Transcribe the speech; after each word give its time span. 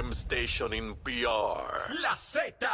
FM 0.00 0.12
station 0.12 0.72
in 0.72 0.94
PR. 1.02 1.92
La 2.00 2.16
Z. 2.16 2.66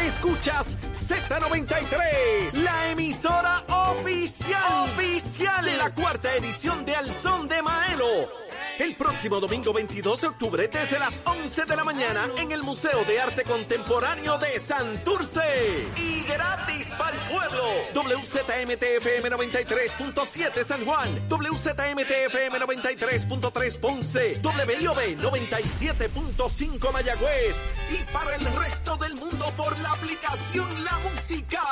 Escuchas 0.00 0.78
Z93, 0.92 2.54
la 2.62 2.90
emisora 2.90 3.64
oficial, 3.90 4.84
oficial 4.84 5.64
de 5.64 5.76
la 5.76 5.94
cuarta 5.94 6.34
edición 6.36 6.84
de 6.84 6.96
Al 6.96 7.12
Son 7.12 7.48
de 7.48 7.62
Maelo 7.62 8.48
el 8.78 8.96
próximo 8.96 9.40
domingo 9.40 9.72
22 9.72 10.20
de 10.20 10.26
octubre 10.28 10.68
desde 10.68 10.98
las 11.00 11.20
11 11.24 11.64
de 11.64 11.76
la 11.76 11.82
mañana 11.82 12.28
en 12.38 12.52
el 12.52 12.62
Museo 12.62 13.04
de 13.04 13.20
Arte 13.20 13.42
Contemporáneo 13.42 14.38
de 14.38 14.56
Santurce. 14.58 15.88
Y 15.96 16.17
gratis 16.28 16.92
para 16.98 17.16
el 17.16 17.20
pueblo. 17.30 17.64
WZMTFM 17.94 19.30
93.7 19.30 20.62
San 20.62 20.84
Juan, 20.84 21.08
WZMTFM 21.28 22.60
93.3 22.60 23.78
Ponce, 23.80 24.40
WIOB 24.42 25.18
97.5 25.18 26.92
Mayagüez 26.92 27.62
y 27.90 28.12
para 28.12 28.36
el 28.36 28.44
resto 28.56 28.96
del 28.96 29.14
mundo 29.14 29.46
por 29.56 29.78
la 29.80 29.92
aplicación 29.92 30.84
La 30.84 30.98
Música. 31.10 31.62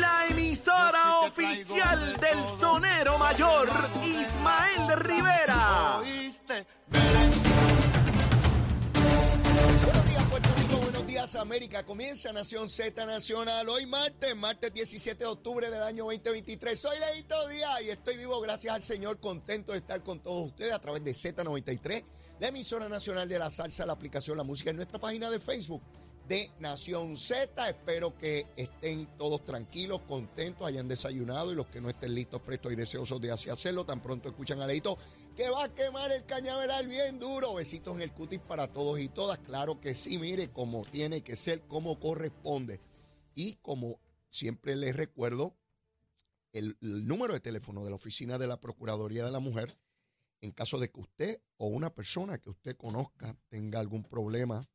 La 0.00 0.26
emisora 0.30 1.18
oficial 1.20 2.16
del 2.16 2.44
sonero 2.44 3.18
mayor 3.18 3.68
Ismael 4.02 4.98
Rivera. 4.98 6.00
Buenos 10.80 11.06
días, 11.06 11.34
América. 11.36 11.84
Comienza 11.84 12.32
Nación 12.32 12.68
Z 12.68 13.06
Nacional. 13.06 13.68
Hoy 13.68 13.86
martes, 13.86 14.34
martes 14.36 14.72
17 14.74 15.24
de 15.24 15.30
octubre 15.30 15.70
del 15.70 15.82
año 15.82 16.04
2023. 16.04 16.78
Soy 16.78 16.96
Leito 16.98 17.48
Díaz 17.48 17.82
y 17.82 17.90
estoy 17.90 18.16
vivo 18.16 18.40
gracias 18.40 18.74
al 18.74 18.82
Señor. 18.82 19.20
Contento 19.20 19.72
de 19.72 19.78
estar 19.78 20.02
con 20.02 20.20
todos 20.20 20.46
ustedes 20.46 20.72
a 20.72 20.80
través 20.80 21.04
de 21.04 21.12
Z93, 21.12 22.04
la 22.40 22.48
emisora 22.48 22.88
nacional 22.88 23.28
de 23.28 23.38
la 23.38 23.50
salsa, 23.50 23.86
la 23.86 23.92
aplicación 23.92 24.36
La 24.36 24.44
Música 24.44 24.70
en 24.70 24.76
nuestra 24.76 24.98
página 24.98 25.30
de 25.30 25.38
Facebook 25.38 25.82
de 26.28 26.50
Nación 26.58 27.16
Z. 27.16 27.68
Espero 27.68 28.16
que 28.16 28.46
estén 28.56 29.06
todos 29.18 29.44
tranquilos, 29.44 30.00
contentos, 30.02 30.66
hayan 30.66 30.88
desayunado 30.88 31.52
y 31.52 31.54
los 31.54 31.66
que 31.66 31.80
no 31.80 31.88
estén 31.88 32.14
listos, 32.14 32.40
prestos 32.40 32.72
y 32.72 32.76
deseosos 32.76 33.20
de 33.20 33.30
hacerlo, 33.30 33.84
tan 33.84 34.00
pronto 34.00 34.28
escuchan 34.28 34.60
a 34.60 34.66
Leito 34.66 34.96
que 35.36 35.50
va 35.50 35.64
a 35.64 35.74
quemar 35.74 36.12
el 36.12 36.24
cañaveral 36.24 36.88
bien 36.88 37.18
duro. 37.18 37.54
Besitos 37.54 37.94
en 37.96 38.02
el 38.02 38.12
cutis 38.12 38.40
para 38.40 38.72
todos 38.72 38.98
y 38.98 39.08
todas. 39.08 39.38
Claro 39.38 39.80
que 39.80 39.94
sí, 39.94 40.18
mire 40.18 40.50
cómo 40.50 40.84
tiene 40.84 41.22
que 41.22 41.36
ser, 41.36 41.62
como 41.62 41.98
corresponde. 42.00 42.80
Y 43.34 43.56
como 43.56 44.00
siempre 44.30 44.76
les 44.76 44.96
recuerdo, 44.96 45.56
el 46.52 46.76
número 46.80 47.34
de 47.34 47.40
teléfono 47.40 47.84
de 47.84 47.90
la 47.90 47.96
oficina 47.96 48.38
de 48.38 48.46
la 48.46 48.60
Procuraduría 48.60 49.24
de 49.24 49.32
la 49.32 49.40
Mujer, 49.40 49.76
en 50.40 50.52
caso 50.52 50.78
de 50.78 50.88
que 50.88 51.00
usted 51.00 51.40
o 51.56 51.66
una 51.66 51.92
persona 51.94 52.38
que 52.38 52.50
usted 52.50 52.76
conozca 52.76 53.36
tenga 53.48 53.80
algún 53.80 54.04
problema 54.04 54.68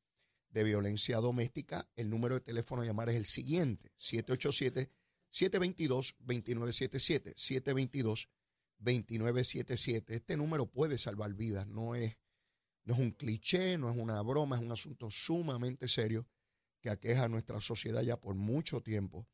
de 0.50 0.64
violencia 0.64 1.17
doméstica, 1.17 1.88
el 1.95 2.09
número 2.09 2.36
de 2.36 2.42
teléfono 2.42 2.81
a 2.81 2.86
llamar 2.86 3.09
es 3.09 3.16
el 3.16 3.25
siguiente, 3.25 3.92
787-722-2977, 5.31 8.28
722-2977. 8.80 10.03
Este 10.08 10.38
número 10.38 10.66
puede 10.66 10.97
salvar 10.97 11.33
vidas, 11.33 11.67
no 11.67 11.95
es, 11.95 12.17
no 12.83 12.95
es 12.95 13.00
un 13.00 13.11
cliché, 13.11 13.77
no 13.77 13.92
es 13.92 13.97
una 13.97 14.22
broma, 14.22 14.55
es 14.55 14.61
un 14.61 14.72
asunto 14.72 15.11
sumamente 15.11 15.88
serio 15.88 16.25
que 16.81 16.89
aqueja 16.89 17.25
a 17.25 17.30
nuestra 17.30 17.61
sociedad 17.61 18.02
ya 18.02 18.17
por 18.17 18.36
mucho 18.36 18.81
tiempo 18.81 19.27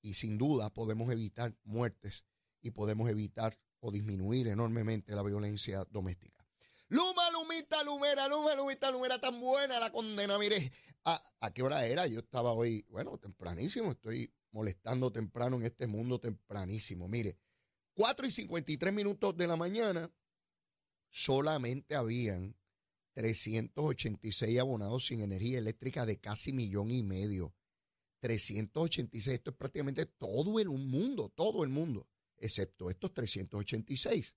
y 0.00 0.14
sin 0.14 0.38
duda 0.38 0.70
podemos 0.70 1.12
evitar 1.12 1.54
muertes 1.64 2.24
y 2.60 2.70
podemos 2.70 3.10
evitar 3.10 3.58
o 3.80 3.92
disminuir 3.92 4.48
enormemente 4.48 5.14
la 5.14 5.22
violencia 5.22 5.84
doméstica. 5.90 6.44
Luma, 6.88 7.27
Lumita, 7.48 7.82
Lumera, 7.84 8.28
Luma, 8.28 8.54
Lumita, 8.54 8.90
Lumera, 8.90 9.18
tan 9.18 9.40
buena 9.40 9.80
la 9.80 9.90
condena. 9.90 10.38
Mire, 10.38 10.70
¿a, 11.04 11.50
qué 11.54 11.62
hora 11.62 11.86
era? 11.86 12.06
Yo 12.06 12.20
estaba 12.20 12.52
hoy, 12.52 12.84
bueno, 12.90 13.16
tempranísimo, 13.16 13.92
estoy 13.92 14.30
molestando 14.50 15.10
temprano 15.10 15.56
en 15.56 15.62
este 15.62 15.86
mundo 15.86 16.20
tempranísimo. 16.20 17.08
Mire, 17.08 17.38
4 17.94 18.26
y 18.26 18.30
53 18.30 18.92
minutos 18.92 19.34
de 19.36 19.46
la 19.46 19.56
mañana, 19.56 20.12
solamente 21.08 21.96
habían 21.96 22.54
386 23.14 24.58
abonados 24.58 25.06
sin 25.06 25.22
energía 25.22 25.58
eléctrica 25.58 26.04
de 26.04 26.20
casi 26.20 26.52
millón 26.52 26.90
y 26.90 27.02
medio. 27.02 27.54
386, 28.20 29.36
esto 29.36 29.52
es 29.52 29.56
prácticamente 29.56 30.04
todo 30.04 30.60
el 30.60 30.68
mundo, 30.68 31.32
todo 31.34 31.64
el 31.64 31.70
mundo, 31.70 32.06
excepto 32.36 32.90
estos 32.90 33.14
386. 33.14 34.34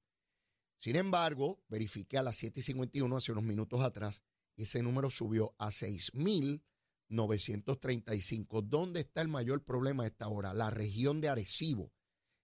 Sin 0.82 0.96
embargo, 0.96 1.62
verifiqué 1.70 2.18
a 2.18 2.24
las 2.24 2.42
7:51 2.42 3.16
hace 3.16 3.32
unos 3.32 3.44
minutos 3.44 3.82
atrás 3.82 4.24
y 4.56 4.64
ese 4.64 4.82
número 4.82 5.12
subió 5.12 5.54
a 5.60 5.68
6.935. 5.68 8.64
¿Dónde 8.64 9.02
está 9.02 9.22
el 9.22 9.28
mayor 9.28 9.64
problema 9.64 10.06
a 10.06 10.08
esta 10.08 10.28
hora? 10.28 10.56
La 10.56 10.72
región 10.72 11.22
de 11.22 11.30
Arecibo, 11.30 11.94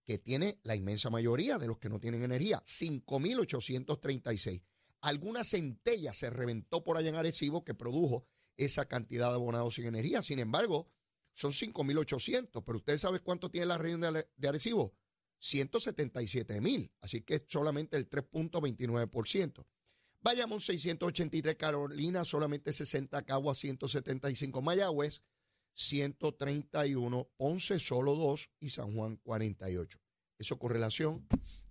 que 0.05 0.19
tiene 0.19 0.59
la 0.61 0.75
inmensa 0.75 1.09
mayoría 1.09 1.57
de 1.57 1.65
los 1.65 1.79
que 1.79 1.89
no 1.89 1.99
tienen 1.99 2.21
energía, 2.21 2.61
5.836. 2.63 4.61
Alguna 5.01 5.43
centella 5.43 6.13
se 6.13 6.29
reventó 6.29 6.83
por 6.83 6.97
allá 6.97 7.09
en 7.09 7.15
Arecibo 7.15 7.63
que 7.63 7.73
produjo 7.73 8.27
esa 8.55 8.87
cantidad 8.87 9.29
de 9.29 9.35
abonados 9.35 9.73
sin 9.73 9.87
energía. 9.87 10.21
Sin 10.21 10.37
embargo, 10.37 10.91
son 11.33 11.53
5.800. 11.53 12.63
Pero 12.63 12.77
¿usted 12.77 12.99
sabe 12.99 13.19
cuánto 13.19 13.49
tiene 13.49 13.65
la 13.65 13.79
región 13.79 14.01
de 14.01 14.47
Arecibo? 14.47 14.93
177 15.39 16.61
mil, 16.61 16.91
así 17.01 17.21
que 17.21 17.35
es 17.35 17.43
solamente 17.47 17.97
el 17.97 18.09
3.29%. 18.09 19.65
Vayamos 20.21 20.65
683 20.65 21.55
Carolina, 21.55 22.25
solamente 22.25 22.73
60 22.73 23.23
Caguas, 23.23 23.59
175 23.59 24.61
Mayagüez, 24.61 25.21
131 25.73 27.29
Ponce, 27.37 27.79
solo 27.79 28.15
2 28.15 28.51
y 28.59 28.69
San 28.69 28.95
Juan 28.95 29.17
48. 29.17 29.99
Eso 30.39 30.57
con 30.57 30.71
relación 30.71 31.27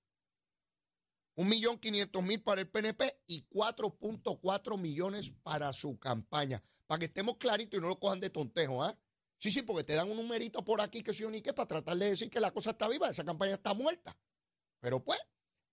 Un 1.39 1.49
millón 1.49 1.79
quinientos 1.79 2.21
mil 2.21 2.43
para 2.43 2.63
el 2.63 2.69
PNP 2.69 3.21
y 3.29 3.43
4.4 3.43 4.77
millones 4.77 5.31
para 5.45 5.73
su 5.73 5.97
campaña. 5.97 6.61
Para 6.89 6.99
que 6.99 7.05
estemos 7.05 7.37
claritos 7.37 7.79
y 7.79 7.81
no 7.81 7.87
lo 7.87 8.01
cojan 8.01 8.19
de 8.19 8.29
tontejo, 8.29 8.83
¿ah? 8.83 8.99
Sí, 9.39 9.53
sí, 9.53 9.63
porque 9.63 9.85
te 9.85 9.95
dan 9.95 10.11
un 10.11 10.17
numerito 10.17 10.65
por 10.65 10.81
aquí 10.81 11.01
que 11.01 11.15
soy 11.15 11.29
ni 11.29 11.41
que 11.41 11.53
para 11.53 11.69
tratar 11.69 11.97
de 11.97 12.11
decir 12.11 12.29
que 12.29 12.41
la 12.41 12.51
cosa 12.51 12.71
está 12.71 12.89
viva, 12.89 13.09
esa 13.09 13.25
campaña 13.25 13.55
está 13.55 13.73
muerta. 13.73 14.19
Pero 14.81 15.05
pues, 15.05 15.21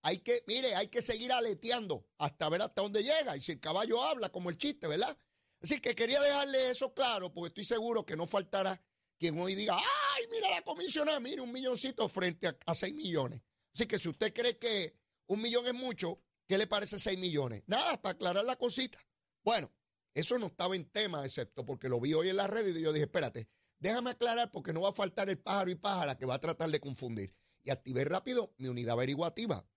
hay 0.02 0.18
que, 0.18 0.44
mire, 0.46 0.72
hay 0.76 0.86
que 0.86 1.02
seguir 1.02 1.32
aleteando 1.32 2.06
hasta 2.18 2.48
ver 2.48 2.62
hasta 2.62 2.82
dónde 2.82 3.02
llega. 3.02 3.36
Y 3.36 3.40
si 3.40 3.50
el 3.50 3.58
caballo 3.58 4.00
habla, 4.04 4.28
como 4.28 4.50
el 4.50 4.58
chiste, 4.58 4.86
¿verdad? 4.86 5.18
Así 5.60 5.80
que 5.80 5.96
quería 5.96 6.20
dejarle 6.20 6.70
eso 6.70 6.94
claro, 6.94 7.34
porque 7.34 7.48
estoy 7.48 7.64
seguro 7.64 8.06
que 8.06 8.14
no 8.16 8.28
faltará 8.28 8.80
quien 9.18 9.36
hoy 9.36 9.56
diga, 9.56 9.74
ay, 9.76 10.24
mira 10.30 10.48
la 10.48 10.62
comisionada, 10.62 11.18
mire, 11.18 11.40
un 11.40 11.50
milloncito 11.50 12.08
frente 12.08 12.46
a, 12.46 12.56
a 12.66 12.72
6 12.76 12.94
millones. 12.94 13.42
Así 13.74 13.86
que 13.86 13.98
si 13.98 14.08
usted 14.08 14.32
cree 14.32 14.58
que 14.58 15.05
un 15.26 15.40
millón 15.40 15.66
es 15.66 15.74
mucho, 15.74 16.22
¿qué 16.46 16.58
le 16.58 16.66
parece 16.66 16.98
6 16.98 17.18
millones? 17.18 17.62
Nada, 17.66 18.00
para 18.00 18.14
aclarar 18.14 18.44
la 18.44 18.56
cosita. 18.56 18.98
Bueno, 19.44 19.72
eso 20.14 20.38
no 20.38 20.46
estaba 20.46 20.76
en 20.76 20.90
tema, 20.90 21.24
excepto 21.24 21.64
porque 21.64 21.88
lo 21.88 22.00
vi 22.00 22.14
hoy 22.14 22.28
en 22.28 22.36
la 22.36 22.46
red 22.46 22.66
y 22.74 22.82
yo 22.82 22.92
dije, 22.92 23.04
espérate, 23.04 23.48
Déjame 23.78 24.10
aclarar 24.10 24.50
porque 24.50 24.72
no 24.72 24.80
va 24.80 24.90
a 24.90 24.92
faltar 24.92 25.28
el 25.28 25.38
pájaro 25.38 25.70
y 25.70 25.74
pájara 25.74 26.16
que 26.16 26.26
va 26.26 26.34
a 26.34 26.40
tratar 26.40 26.70
de 26.70 26.80
confundir. 26.80 27.34
Y 27.62 27.70
activé 27.70 28.04
rápido 28.04 28.54
mi 28.58 28.68
unidad 28.68 28.94
averiguativa. 28.94 29.68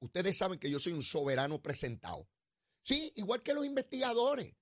ustedes 0.00 0.36
saben 0.36 0.58
que 0.58 0.70
yo 0.70 0.80
soy 0.80 0.92
un 0.92 1.02
soberano 1.02 1.62
presentado. 1.62 2.28
Sí, 2.82 3.12
igual 3.16 3.42
que 3.42 3.54
los 3.54 3.66
investigadores. 3.66 4.54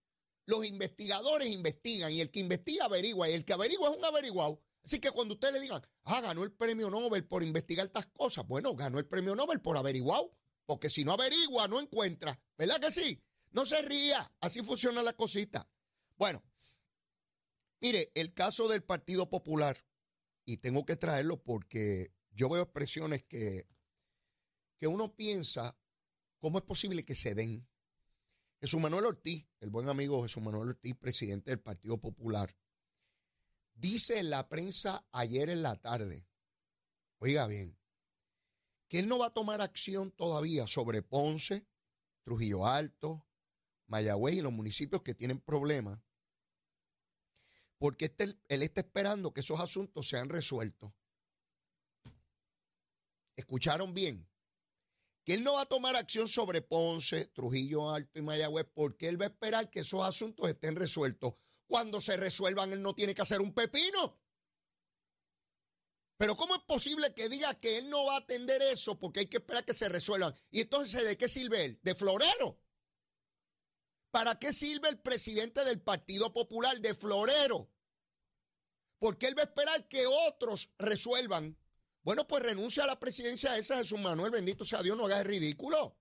Los 0.46 0.66
investigadores 0.66 1.50
investigan 1.50 2.12
y 2.12 2.20
el 2.20 2.30
que 2.30 2.40
investiga 2.40 2.86
averigua 2.86 3.28
y 3.28 3.34
el 3.34 3.44
que 3.44 3.52
averigua 3.52 3.90
es 3.90 3.96
un 3.96 4.04
averiguado. 4.04 4.62
Así 4.84 4.98
que 4.98 5.10
cuando 5.10 5.34
ustedes 5.34 5.54
le 5.54 5.60
digan, 5.60 5.82
ah, 6.04 6.20
ganó 6.20 6.42
el 6.42 6.52
premio 6.52 6.90
Nobel 6.90 7.26
por 7.26 7.42
investigar 7.42 7.86
estas 7.86 8.06
cosas, 8.06 8.46
bueno, 8.46 8.74
ganó 8.74 8.98
el 8.98 9.06
premio 9.06 9.34
Nobel 9.34 9.60
por 9.60 9.76
averiguado, 9.76 10.34
porque 10.66 10.88
si 10.90 11.04
no 11.04 11.12
averigua, 11.12 11.68
no 11.68 11.80
encuentra. 11.80 12.40
¿Verdad 12.56 12.80
que 12.80 12.90
sí? 12.90 13.22
No 13.50 13.66
se 13.66 13.82
ría, 13.82 14.32
así 14.40 14.62
funciona 14.62 15.02
la 15.02 15.12
cosita. 15.12 15.68
Bueno, 16.16 16.42
mire, 17.80 18.10
el 18.14 18.32
caso 18.32 18.68
del 18.68 18.82
Partido 18.82 19.28
Popular, 19.28 19.76
y 20.44 20.56
tengo 20.58 20.84
que 20.84 20.96
traerlo 20.96 21.42
porque 21.42 22.12
yo 22.32 22.48
veo 22.48 22.62
expresiones 22.62 23.22
que, 23.24 23.68
que 24.78 24.86
uno 24.86 25.14
piensa, 25.14 25.78
¿cómo 26.38 26.58
es 26.58 26.64
posible 26.64 27.04
que 27.04 27.14
se 27.14 27.34
den? 27.34 27.68
Jesús 28.60 28.80
Manuel 28.80 29.06
Ortiz, 29.06 29.48
el 29.60 29.70
buen 29.70 29.88
amigo 29.88 30.22
Jesús 30.22 30.42
Manuel 30.42 30.70
Ortiz, 30.70 30.94
presidente 30.96 31.50
del 31.50 31.60
Partido 31.60 31.98
Popular, 31.98 32.54
dice 33.80 34.18
en 34.18 34.30
la 34.30 34.48
prensa 34.48 35.06
ayer 35.12 35.48
en 35.50 35.62
la 35.62 35.76
tarde, 35.76 36.26
oiga 37.18 37.46
bien, 37.46 37.78
que 38.88 38.98
él 38.98 39.08
no 39.08 39.18
va 39.18 39.26
a 39.26 39.34
tomar 39.34 39.60
acción 39.60 40.10
todavía 40.10 40.66
sobre 40.66 41.02
Ponce, 41.02 41.66
Trujillo 42.22 42.66
Alto, 42.66 43.26
Mayagüez 43.86 44.36
y 44.36 44.40
los 44.40 44.52
municipios 44.52 45.02
que 45.02 45.14
tienen 45.14 45.40
problemas, 45.40 46.00
porque 47.78 48.06
este, 48.06 48.36
él 48.48 48.62
está 48.62 48.82
esperando 48.82 49.32
que 49.32 49.40
esos 49.40 49.60
asuntos 49.60 50.08
sean 50.08 50.28
resueltos. 50.28 50.92
¿Escucharon 53.36 53.94
bien? 53.94 54.30
que 55.24 55.34
él 55.34 55.44
no 55.44 55.54
va 55.54 55.62
a 55.62 55.66
tomar 55.66 55.96
acción 55.96 56.28
sobre 56.28 56.62
Ponce, 56.62 57.26
Trujillo 57.26 57.90
Alto 57.90 58.18
y 58.18 58.22
Mayagüez 58.22 58.66
porque 58.72 59.08
él 59.08 59.20
va 59.20 59.26
a 59.26 59.28
esperar 59.28 59.70
que 59.70 59.80
esos 59.80 60.04
asuntos 60.04 60.48
estén 60.48 60.76
resueltos. 60.76 61.34
Cuando 61.70 62.00
se 62.00 62.16
resuelvan, 62.16 62.72
él 62.72 62.82
no 62.82 62.94
tiene 62.94 63.14
que 63.14 63.22
hacer 63.22 63.40
un 63.40 63.54
pepino. 63.54 64.20
Pero 66.18 66.36
¿cómo 66.36 66.54
es 66.56 66.62
posible 66.64 67.14
que 67.14 67.30
diga 67.30 67.54
que 67.54 67.78
él 67.78 67.88
no 67.88 68.04
va 68.06 68.16
a 68.16 68.18
atender 68.18 68.60
eso 68.60 68.98
porque 68.98 69.20
hay 69.20 69.26
que 69.26 69.38
esperar 69.38 69.64
que 69.64 69.72
se 69.72 69.88
resuelvan? 69.88 70.34
Y 70.50 70.60
entonces, 70.62 71.06
¿de 71.06 71.16
qué 71.16 71.28
sirve 71.28 71.64
él? 71.64 71.80
¿De 71.82 71.94
florero? 71.94 72.60
¿Para 74.10 74.38
qué 74.38 74.52
sirve 74.52 74.88
el 74.88 75.00
presidente 75.00 75.64
del 75.64 75.80
Partido 75.80 76.32
Popular 76.32 76.78
de 76.80 76.94
florero? 76.94 77.72
Porque 78.98 79.28
él 79.28 79.38
va 79.38 79.42
a 79.42 79.46
esperar 79.46 79.88
que 79.88 80.04
otros 80.06 80.72
resuelvan 80.76 81.56
bueno, 82.02 82.26
pues 82.26 82.42
renuncia 82.42 82.84
a 82.84 82.86
la 82.86 82.98
presidencia 82.98 83.56
esa, 83.58 83.76
Jesús 83.76 83.98
Manuel, 83.98 84.30
bendito 84.30 84.64
sea 84.64 84.82
Dios, 84.82 84.96
no 84.96 85.04
hagas 85.04 85.26
ridículo. 85.26 85.98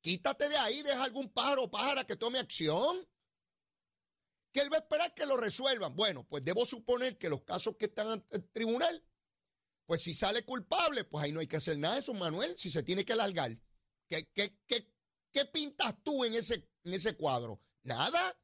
Quítate 0.00 0.48
de 0.48 0.56
ahí, 0.58 0.82
deja 0.82 1.02
algún 1.02 1.28
pájaro 1.32 1.70
pájara 1.70 2.04
que 2.04 2.16
tome 2.16 2.38
acción. 2.38 3.08
Que 4.54 4.60
él 4.60 4.72
va 4.72 4.76
a 4.76 4.80
esperar 4.80 5.12
que 5.14 5.26
lo 5.26 5.36
resuelvan. 5.36 5.96
Bueno, 5.96 6.26
pues 6.28 6.44
debo 6.44 6.64
suponer 6.64 7.18
que 7.18 7.28
los 7.28 7.42
casos 7.42 7.74
que 7.76 7.86
están 7.86 8.08
ante 8.08 8.36
el 8.36 8.48
tribunal, 8.52 9.04
pues 9.84 10.02
si 10.02 10.14
sale 10.14 10.44
culpable, 10.44 11.02
pues 11.02 11.24
ahí 11.24 11.32
no 11.32 11.40
hay 11.40 11.48
que 11.48 11.56
hacer 11.56 11.76
nada, 11.76 11.96
Jesús 11.96 12.14
Manuel, 12.14 12.56
si 12.56 12.70
se 12.70 12.84
tiene 12.84 13.04
que 13.04 13.14
alargar. 13.14 13.58
¿Qué, 14.08 14.30
qué, 14.32 14.56
qué, 14.66 14.94
qué 15.32 15.44
pintas 15.46 15.96
tú 16.04 16.24
en 16.24 16.34
ese, 16.34 16.70
en 16.84 16.94
ese 16.94 17.16
cuadro? 17.16 17.60
Nada. 17.82 18.40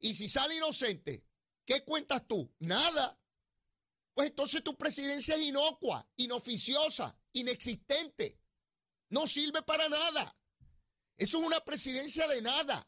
Y 0.00 0.14
si 0.14 0.28
sale 0.28 0.56
inocente, 0.56 1.26
¿qué 1.66 1.84
cuentas 1.84 2.26
tú? 2.26 2.50
Nada. 2.60 3.20
Pues 4.14 4.30
entonces 4.30 4.64
tu 4.64 4.78
presidencia 4.78 5.34
es 5.34 5.42
inocua, 5.42 6.10
inoficiosa, 6.16 7.20
inexistente. 7.34 8.40
No 9.10 9.26
sirve 9.26 9.62
para 9.62 9.90
nada. 9.90 10.38
Eso 11.18 11.38
es 11.38 11.46
una 11.46 11.60
presidencia 11.60 12.26
de 12.28 12.40
nada. 12.40 12.87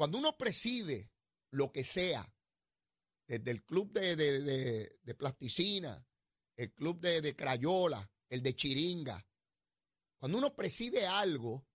Cuando 0.00 0.16
uno 0.16 0.34
preside 0.38 1.12
lo 1.50 1.72
que 1.72 1.84
sea, 1.84 2.34
desde 3.26 3.50
el 3.50 3.62
club 3.62 3.92
de, 3.92 5.14
plasticina, 5.18 6.08
el 6.56 6.72
club 6.72 6.98
de, 7.00 7.20
de 7.20 7.36
crayola, 7.36 8.10
el 8.30 8.42
de 8.42 8.56
chiringa, 8.56 9.28
cuando 10.16 10.38
uno 10.38 10.56
preside 10.56 11.06
algo, 11.06 11.66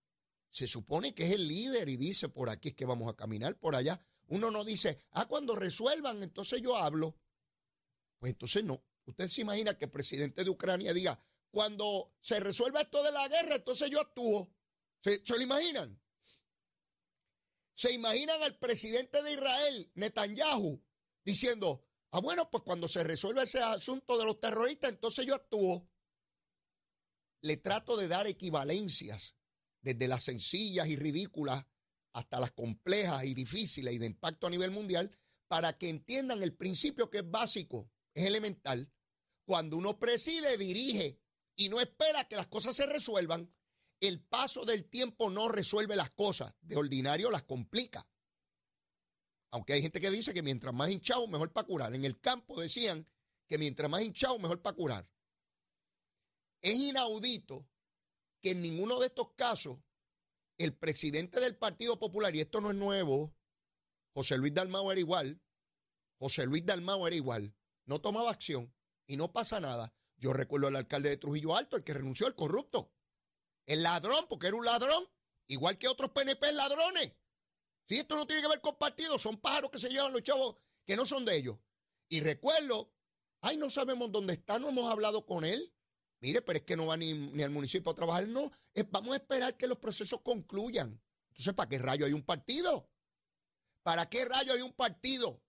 se 0.50 0.66
supone 0.66 1.14
que 1.14 1.26
es 1.26 1.34
el 1.34 1.46
líder 1.46 1.88
y 1.88 1.96
dice, 1.96 2.28
por 2.28 2.50
aquí 2.50 2.70
es 2.70 2.74
que 2.74 2.84
vamos 2.84 3.08
a 3.08 3.14
caminar, 3.14 3.60
por 3.60 3.76
allá. 3.76 4.04
Uno 4.26 4.50
no 4.50 4.64
dice, 4.64 4.98
ah, 5.12 5.26
cuando 5.28 5.54
resuelvan, 5.54 6.20
entonces 6.24 6.60
yo 6.60 6.76
hablo. 6.76 7.16
Pues 8.18 8.32
entonces 8.32 8.64
no. 8.64 8.82
Usted 9.04 9.28
se 9.28 9.42
imagina 9.42 9.78
que 9.78 9.84
el 9.84 9.92
presidente 9.92 10.42
de 10.42 10.50
Ucrania 10.50 10.92
diga, 10.92 11.24
cuando 11.52 12.12
se 12.20 12.40
resuelva 12.40 12.80
esto 12.80 13.04
de 13.04 13.12
la 13.12 13.28
guerra, 13.28 13.54
entonces 13.54 13.88
yo 13.88 14.00
actúo. 14.00 14.52
¿Se, 15.00 15.22
lo 15.28 15.40
imaginan? 15.40 16.02
¿Se 17.76 17.92
imaginan 17.92 18.42
al 18.42 18.58
presidente 18.58 19.22
de 19.22 19.34
Israel, 19.34 19.92
Netanyahu, 19.96 20.82
diciendo, 21.26 21.86
ah, 22.10 22.20
bueno, 22.20 22.50
pues 22.50 22.62
cuando 22.62 22.88
se 22.88 23.04
resuelva 23.04 23.42
ese 23.42 23.60
asunto 23.60 24.16
de 24.16 24.24
los 24.24 24.40
terroristas, 24.40 24.90
entonces 24.90 25.26
yo 25.26 25.34
actúo? 25.34 25.86
Le 27.42 27.58
trato 27.58 27.98
de 27.98 28.08
dar 28.08 28.26
equivalencias, 28.26 29.36
desde 29.82 30.08
las 30.08 30.24
sencillas 30.24 30.88
y 30.88 30.96
ridículas 30.96 31.66
hasta 32.14 32.40
las 32.40 32.52
complejas 32.52 33.24
y 33.24 33.34
difíciles 33.34 33.92
y 33.92 33.98
de 33.98 34.06
impacto 34.06 34.46
a 34.46 34.50
nivel 34.50 34.70
mundial, 34.70 35.14
para 35.46 35.76
que 35.76 35.90
entiendan 35.90 36.42
el 36.42 36.56
principio 36.56 37.10
que 37.10 37.18
es 37.18 37.30
básico 37.30 37.92
es 38.14 38.24
elemental. 38.24 38.90
Cuando 39.44 39.76
uno 39.76 39.98
preside, 39.98 40.56
dirige 40.56 41.20
y 41.54 41.68
no 41.68 41.78
espera 41.78 42.26
que 42.26 42.36
las 42.36 42.46
cosas 42.46 42.74
se 42.74 42.86
resuelvan, 42.86 43.54
el 44.00 44.22
paso 44.22 44.64
del 44.64 44.84
tiempo 44.84 45.30
no 45.30 45.48
resuelve 45.48 45.96
las 45.96 46.10
cosas. 46.10 46.52
De 46.60 46.76
ordinario 46.76 47.30
las 47.30 47.44
complica. 47.44 48.08
Aunque 49.50 49.72
hay 49.72 49.82
gente 49.82 50.00
que 50.00 50.10
dice 50.10 50.34
que 50.34 50.42
mientras 50.42 50.74
más 50.74 50.90
hinchado, 50.90 51.26
mejor 51.28 51.52
para 51.52 51.66
curar. 51.66 51.94
En 51.94 52.04
el 52.04 52.20
campo 52.20 52.60
decían 52.60 53.08
que 53.46 53.58
mientras 53.58 53.88
más 53.88 54.02
hinchado, 54.02 54.38
mejor 54.38 54.60
para 54.60 54.76
curar. 54.76 55.10
Es 56.60 56.74
inaudito 56.74 57.68
que 58.42 58.50
en 58.50 58.62
ninguno 58.62 58.98
de 59.00 59.06
estos 59.06 59.32
casos 59.34 59.78
el 60.58 60.74
presidente 60.74 61.40
del 61.40 61.56
Partido 61.56 61.98
Popular, 61.98 62.34
y 62.34 62.40
esto 62.40 62.60
no 62.60 62.70
es 62.70 62.76
nuevo, 62.76 63.34
José 64.14 64.38
Luis 64.38 64.54
Dalmau 64.54 64.90
era 64.90 65.00
igual, 65.00 65.42
José 66.18 66.46
Luis 66.46 66.64
Dalmau 66.64 67.06
era 67.06 67.14
igual, 67.14 67.54
no 67.84 68.00
tomaba 68.00 68.30
acción 68.30 68.74
y 69.06 69.16
no 69.16 69.32
pasa 69.32 69.60
nada. 69.60 69.94
Yo 70.16 70.32
recuerdo 70.32 70.68
al 70.68 70.76
alcalde 70.76 71.10
de 71.10 71.18
Trujillo 71.18 71.56
Alto, 71.56 71.76
el 71.76 71.84
que 71.84 71.92
renunció, 71.92 72.26
el 72.26 72.34
corrupto. 72.34 72.90
El 73.66 73.82
ladrón, 73.82 74.26
porque 74.28 74.46
era 74.46 74.56
un 74.56 74.64
ladrón, 74.64 75.08
igual 75.48 75.76
que 75.76 75.88
otros 75.88 76.10
PNP 76.12 76.52
ladrones. 76.52 77.12
Si 77.88 77.98
esto 77.98 78.16
no 78.16 78.26
tiene 78.26 78.42
que 78.42 78.48
ver 78.48 78.60
con 78.60 78.76
partidos, 78.76 79.22
son 79.22 79.36
pájaros 79.40 79.70
que 79.70 79.78
se 79.78 79.88
llevan 79.88 80.12
los 80.12 80.22
chavos 80.22 80.56
que 80.84 80.96
no 80.96 81.04
son 81.04 81.24
de 81.24 81.36
ellos. 81.36 81.58
Y 82.08 82.20
recuerdo, 82.20 82.92
ay, 83.40 83.56
no 83.56 83.70
sabemos 83.70 84.10
dónde 84.10 84.34
está, 84.34 84.58
no 84.58 84.68
hemos 84.68 84.90
hablado 84.90 85.26
con 85.26 85.44
él. 85.44 85.72
Mire, 86.20 86.42
pero 86.42 86.58
es 86.58 86.64
que 86.64 86.76
no 86.76 86.86
va 86.86 86.96
ni, 86.96 87.12
ni 87.12 87.42
al 87.42 87.50
municipio 87.50 87.92
a 87.92 87.94
trabajar, 87.94 88.26
no. 88.28 88.50
vamos 88.90 89.12
a 89.12 89.16
esperar 89.16 89.56
que 89.56 89.66
los 89.66 89.78
procesos 89.78 90.20
concluyan. 90.22 91.00
Entonces, 91.28 91.54
¿para 91.54 91.68
qué 91.68 91.78
rayo 91.78 92.06
hay 92.06 92.12
un 92.12 92.24
partido? 92.24 92.88
¿Para 93.82 94.08
qué 94.08 94.24
rayo 94.24 94.54
hay 94.54 94.62
un 94.62 94.72
partido? 94.72 95.42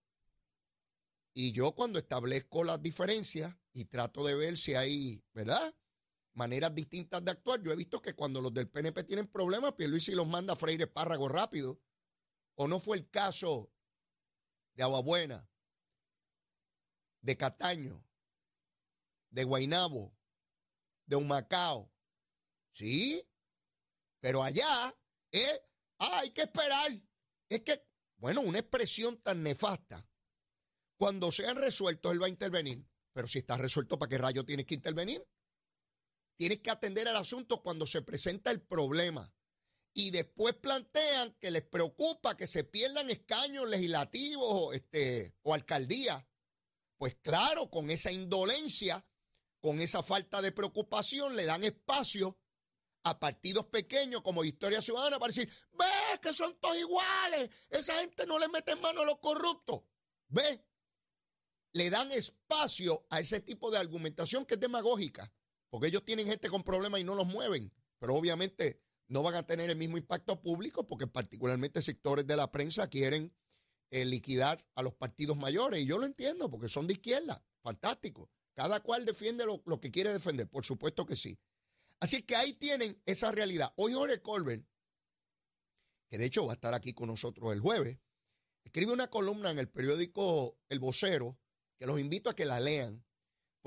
Y 1.32 1.52
yo 1.52 1.72
cuando 1.72 1.98
establezco 1.98 2.64
las 2.64 2.82
diferencias 2.82 3.56
y 3.72 3.86
trato 3.86 4.24
de 4.24 4.34
ver 4.34 4.58
si 4.58 4.74
hay, 4.74 5.24
¿verdad? 5.32 5.74
Maneras 6.38 6.72
distintas 6.72 7.24
de 7.24 7.32
actuar. 7.32 7.60
Yo 7.60 7.72
he 7.72 7.76
visto 7.76 8.00
que 8.00 8.14
cuando 8.14 8.40
los 8.40 8.54
del 8.54 8.70
PNP 8.70 9.02
tienen 9.02 9.26
problemas, 9.26 9.72
Pierluisi 9.72 10.12
los 10.12 10.28
manda 10.28 10.52
a 10.52 10.56
freír 10.56 10.80
espárragos 10.80 11.32
rápido. 11.32 11.82
¿O 12.54 12.68
no 12.68 12.78
fue 12.78 12.96
el 12.96 13.10
caso 13.10 13.72
de 14.74 14.84
Aguabuena, 14.84 15.50
de 17.22 17.36
Cataño, 17.36 18.06
de 19.30 19.42
Guainabo, 19.42 20.16
de 21.06 21.16
Humacao? 21.16 21.92
Sí, 22.70 23.28
pero 24.20 24.44
allá 24.44 24.96
es, 25.32 25.60
ah, 25.98 26.20
hay 26.20 26.30
que 26.30 26.42
esperar. 26.42 27.02
Es 27.48 27.62
que, 27.62 27.84
bueno, 28.18 28.42
una 28.42 28.60
expresión 28.60 29.20
tan 29.22 29.42
nefasta 29.42 30.08
cuando 30.96 31.32
sean 31.32 31.56
resueltos, 31.56 32.12
él 32.12 32.22
va 32.22 32.26
a 32.26 32.30
intervenir. 32.30 32.86
Pero 33.12 33.26
si 33.26 33.40
está 33.40 33.56
resuelto, 33.56 33.98
¿para 33.98 34.10
qué 34.10 34.18
rayo 34.18 34.44
tienes 34.44 34.66
que 34.66 34.76
intervenir? 34.76 35.26
Tienes 36.38 36.60
que 36.60 36.70
atender 36.70 37.08
al 37.08 37.16
asunto 37.16 37.62
cuando 37.62 37.84
se 37.84 38.00
presenta 38.00 38.52
el 38.52 38.62
problema. 38.62 39.34
Y 39.92 40.12
después 40.12 40.54
plantean 40.54 41.36
que 41.40 41.50
les 41.50 41.62
preocupa 41.62 42.36
que 42.36 42.46
se 42.46 42.62
pierdan 42.62 43.10
escaños 43.10 43.68
legislativos 43.68 44.72
este, 44.76 45.34
o 45.42 45.52
alcaldías. 45.52 46.24
Pues 46.96 47.16
claro, 47.16 47.68
con 47.70 47.90
esa 47.90 48.12
indolencia, 48.12 49.04
con 49.60 49.80
esa 49.80 50.04
falta 50.04 50.40
de 50.40 50.52
preocupación, 50.52 51.34
le 51.34 51.44
dan 51.44 51.64
espacio 51.64 52.38
a 53.02 53.18
partidos 53.18 53.66
pequeños 53.66 54.22
como 54.22 54.44
Historia 54.44 54.80
Ciudadana 54.80 55.18
para 55.18 55.32
decir, 55.32 55.52
ves 55.72 56.20
que 56.22 56.32
son 56.32 56.56
todos 56.60 56.76
iguales, 56.76 57.50
esa 57.70 58.00
gente 58.00 58.26
no 58.26 58.38
le 58.38 58.48
mete 58.48 58.76
mano 58.76 59.00
a 59.00 59.04
los 59.04 59.18
corruptos. 59.18 59.82
¿Ve? 60.28 60.64
Le 61.72 61.90
dan 61.90 62.12
espacio 62.12 63.06
a 63.10 63.18
ese 63.18 63.40
tipo 63.40 63.72
de 63.72 63.78
argumentación 63.78 64.46
que 64.46 64.54
es 64.54 64.60
demagógica, 64.60 65.32
porque 65.70 65.88
ellos 65.88 66.04
tienen 66.04 66.26
gente 66.26 66.48
con 66.48 66.62
problemas 66.62 67.00
y 67.00 67.04
no 67.04 67.14
los 67.14 67.26
mueven, 67.26 67.72
pero 67.98 68.14
obviamente 68.14 68.80
no 69.08 69.22
van 69.22 69.34
a 69.34 69.42
tener 69.42 69.70
el 69.70 69.76
mismo 69.76 69.96
impacto 69.96 70.40
público 70.40 70.86
porque 70.86 71.06
particularmente 71.06 71.82
sectores 71.82 72.26
de 72.26 72.36
la 72.36 72.50
prensa 72.50 72.88
quieren 72.88 73.34
eh, 73.90 74.04
liquidar 74.04 74.66
a 74.74 74.82
los 74.82 74.94
partidos 74.94 75.36
mayores 75.36 75.80
y 75.80 75.86
yo 75.86 75.98
lo 75.98 76.06
entiendo 76.06 76.50
porque 76.50 76.68
son 76.68 76.86
de 76.86 76.94
izquierda, 76.94 77.42
fantástico. 77.62 78.30
Cada 78.54 78.80
cual 78.80 79.04
defiende 79.04 79.46
lo, 79.46 79.62
lo 79.66 79.80
que 79.80 79.90
quiere 79.90 80.12
defender, 80.12 80.48
por 80.48 80.64
supuesto 80.64 81.06
que 81.06 81.16
sí. 81.16 81.38
Así 82.00 82.22
que 82.22 82.36
ahí 82.36 82.52
tienen 82.52 83.00
esa 83.06 83.32
realidad. 83.32 83.72
Hoy 83.76 83.92
Jorge 83.92 84.20
Colbert, 84.20 84.66
que 86.10 86.18
de 86.18 86.26
hecho 86.26 86.44
va 86.44 86.52
a 86.52 86.54
estar 86.54 86.74
aquí 86.74 86.92
con 86.92 87.08
nosotros 87.08 87.52
el 87.52 87.60
jueves, 87.60 87.98
escribe 88.64 88.92
una 88.92 89.08
columna 89.08 89.50
en 89.50 89.58
el 89.58 89.68
periódico 89.68 90.58
El 90.68 90.80
Vocero, 90.80 91.38
que 91.78 91.86
los 91.86 92.00
invito 92.00 92.30
a 92.30 92.34
que 92.34 92.44
la 92.44 92.60
lean, 92.60 93.04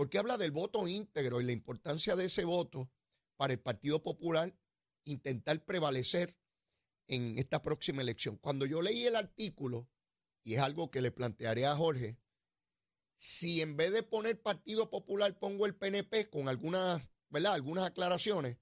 porque 0.01 0.17
habla 0.17 0.39
del 0.39 0.49
voto 0.49 0.87
íntegro 0.87 1.41
y 1.41 1.43
la 1.43 1.51
importancia 1.51 2.15
de 2.15 2.25
ese 2.25 2.43
voto 2.43 2.91
para 3.37 3.53
el 3.53 3.59
Partido 3.59 4.01
Popular 4.01 4.51
intentar 5.05 5.63
prevalecer 5.63 6.35
en 7.07 7.37
esta 7.37 7.61
próxima 7.61 8.01
elección. 8.01 8.37
Cuando 8.37 8.65
yo 8.65 8.81
leí 8.81 9.05
el 9.05 9.15
artículo, 9.15 9.91
y 10.43 10.55
es 10.55 10.59
algo 10.59 10.89
que 10.89 11.01
le 11.01 11.11
plantearé 11.11 11.67
a 11.67 11.75
Jorge, 11.75 12.17
si 13.15 13.61
en 13.61 13.77
vez 13.77 13.91
de 13.91 14.01
poner 14.01 14.41
Partido 14.41 14.89
Popular 14.89 15.37
pongo 15.37 15.67
el 15.67 15.75
PNP 15.75 16.31
con 16.31 16.49
algunas, 16.49 17.07
¿verdad? 17.29 17.53
Algunas 17.53 17.85
aclaraciones, 17.85 18.57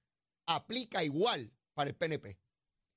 aplica 0.46 1.06
igual 1.06 1.54
para 1.74 1.92
el 1.92 1.96
PNP. 1.96 2.38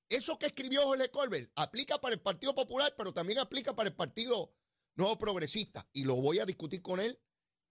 Eso 0.08 0.37
que 0.40 0.46
escribió 0.46 0.82
Jorge 0.82 1.12
Colbert 1.12 1.52
aplica 1.54 2.00
para 2.00 2.16
el 2.16 2.20
Partido 2.20 2.56
Popular, 2.56 2.92
pero 2.99 3.14
también 3.14 3.38
aplica 3.38 3.76
para 3.76 3.88
el 3.88 3.94
Partido 3.94 4.52
Nuevo 4.96 5.16
Progresista. 5.16 5.88
Y 5.92 6.02
lo 6.02 6.16
voy 6.16 6.40
a 6.40 6.44
discutir 6.44 6.82
con 6.82 6.99
él 6.99 7.20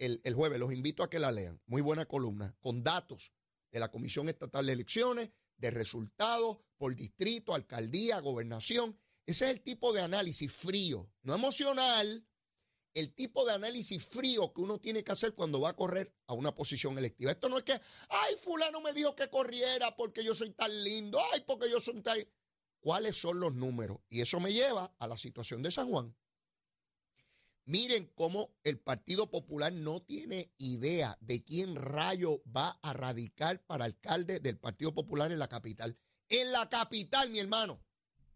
el, 0.02 0.20
el 0.24 0.34
jueves. 0.34 0.60
Los 0.60 0.74
invito 0.74 1.04
a 1.04 1.10
que 1.10 1.20
la 1.20 1.32
lean. 1.32 1.62
Muy 1.68 1.82
buena 1.82 2.06
columna, 2.06 2.58
con 2.60 2.84
datos 2.84 3.34
de 3.72 3.80
la 3.80 3.92
Comisión 3.92 4.28
Estatal 4.28 4.66
de 4.66 4.74
Elecciones, 4.74 5.30
de 5.58 5.72
resultados 5.72 6.58
por 6.78 6.96
distrito, 6.96 7.54
alcaldía, 7.54 8.20
gobernación. 8.20 9.00
Ese 9.26 9.46
es 9.46 9.52
el 9.52 9.62
tipo 9.62 9.94
de 9.94 10.02
análisis 10.02 10.52
frío, 10.52 11.12
no 11.22 11.36
emocional, 11.36 12.28
el 12.94 13.14
tipo 13.14 13.46
de 13.46 13.54
análisis 13.54 14.04
frío 14.04 14.52
que 14.54 14.62
uno 14.62 14.80
tiene 14.80 15.04
que 15.04 15.12
hacer 15.12 15.34
cuando 15.34 15.62
va 15.62 15.70
a 15.70 15.76
correr 15.76 16.14
a 16.28 16.34
una 16.34 16.54
posición 16.54 16.98
electiva. 16.98 17.32
Esto 17.32 17.48
no 17.48 17.60
es 17.60 17.64
que, 17.64 17.74
ay, 18.10 18.36
fulano 18.38 18.82
me 18.82 18.94
dijo 18.94 19.16
que 19.16 19.30
corriera 19.30 19.96
porque 19.96 20.24
yo 20.24 20.36
soy 20.36 20.50
tan 20.50 20.84
lindo, 20.84 21.20
ay, 21.34 21.44
porque 21.46 21.70
yo 21.70 21.80
soy 21.80 22.02
tan... 22.02 22.18
¿Cuáles 22.80 23.16
son 23.16 23.40
los 23.40 23.54
números? 23.54 24.00
Y 24.10 24.22
eso 24.22 24.40
me 24.40 24.52
lleva 24.52 24.96
a 24.98 25.08
la 25.08 25.16
situación 25.16 25.62
de 25.62 25.70
San 25.70 25.90
Juan. 25.90 26.16
Miren 27.66 28.12
cómo 28.16 28.56
el 28.64 28.80
Partido 28.80 29.30
Popular 29.30 29.72
no 29.72 30.02
tiene 30.02 30.52
idea 30.58 31.18
de 31.22 31.44
quién 31.44 31.76
rayo 31.76 32.42
va 32.46 32.70
a 32.82 32.94
radicar 32.94 33.64
para 33.66 33.86
alcalde 33.86 34.40
del 34.40 34.58
Partido 34.58 34.94
Popular 34.94 35.32
en 35.32 35.40
la 35.40 35.48
capital. 35.48 35.98
En 36.28 36.52
la 36.52 36.68
capital, 36.70 37.30
mi 37.30 37.40
hermano. 37.40 37.84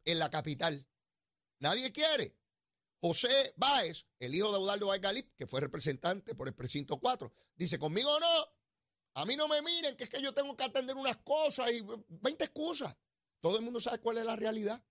En 0.03 0.19
la 0.19 0.29
capital. 0.29 0.87
Nadie 1.59 1.91
quiere. 1.91 2.37
José 3.01 3.53
Báez, 3.57 4.05
el 4.19 4.35
hijo 4.35 4.51
de 4.51 4.57
Eudaldo 4.57 4.87
Báez 4.87 5.01
que 5.35 5.47
fue 5.47 5.61
representante 5.61 6.35
por 6.35 6.47
el 6.47 6.55
precinto 6.55 6.99
4, 6.99 7.31
dice, 7.55 7.77
conmigo 7.77 8.19
no, 8.19 8.55
a 9.15 9.25
mí 9.25 9.35
no 9.35 9.47
me 9.47 9.61
miren, 9.61 9.95
que 9.95 10.05
es 10.05 10.09
que 10.09 10.21
yo 10.21 10.33
tengo 10.33 10.55
que 10.55 10.63
atender 10.63 10.95
unas 10.95 11.17
cosas 11.17 11.71
y 11.71 11.85
20 12.09 12.43
excusas. 12.43 12.97
Todo 13.41 13.57
el 13.57 13.63
mundo 13.63 13.79
sabe 13.79 13.99
cuál 13.99 14.17
es 14.17 14.25
la 14.25 14.35
realidad. 14.35 14.83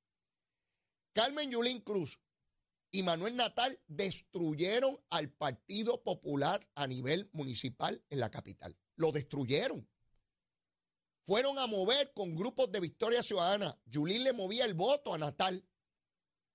Carmen 1.12 1.50
Yulín 1.50 1.80
Cruz 1.80 2.20
y 2.94 3.02
Manuel 3.02 3.34
Natal 3.34 3.80
destruyeron 3.88 5.00
al 5.10 5.28
Partido 5.28 6.04
Popular 6.04 6.70
a 6.76 6.86
nivel 6.86 7.28
municipal 7.32 8.04
en 8.08 8.20
la 8.20 8.30
capital. 8.30 8.78
Lo 8.94 9.10
destruyeron. 9.10 9.90
Fueron 11.26 11.58
a 11.58 11.66
mover 11.66 12.12
con 12.12 12.36
grupos 12.36 12.70
de 12.70 12.78
Victoria 12.78 13.24
Ciudadana. 13.24 13.76
Yulín 13.86 14.22
le 14.22 14.32
movía 14.32 14.64
el 14.64 14.74
voto 14.74 15.12
a 15.12 15.18
Natal 15.18 15.68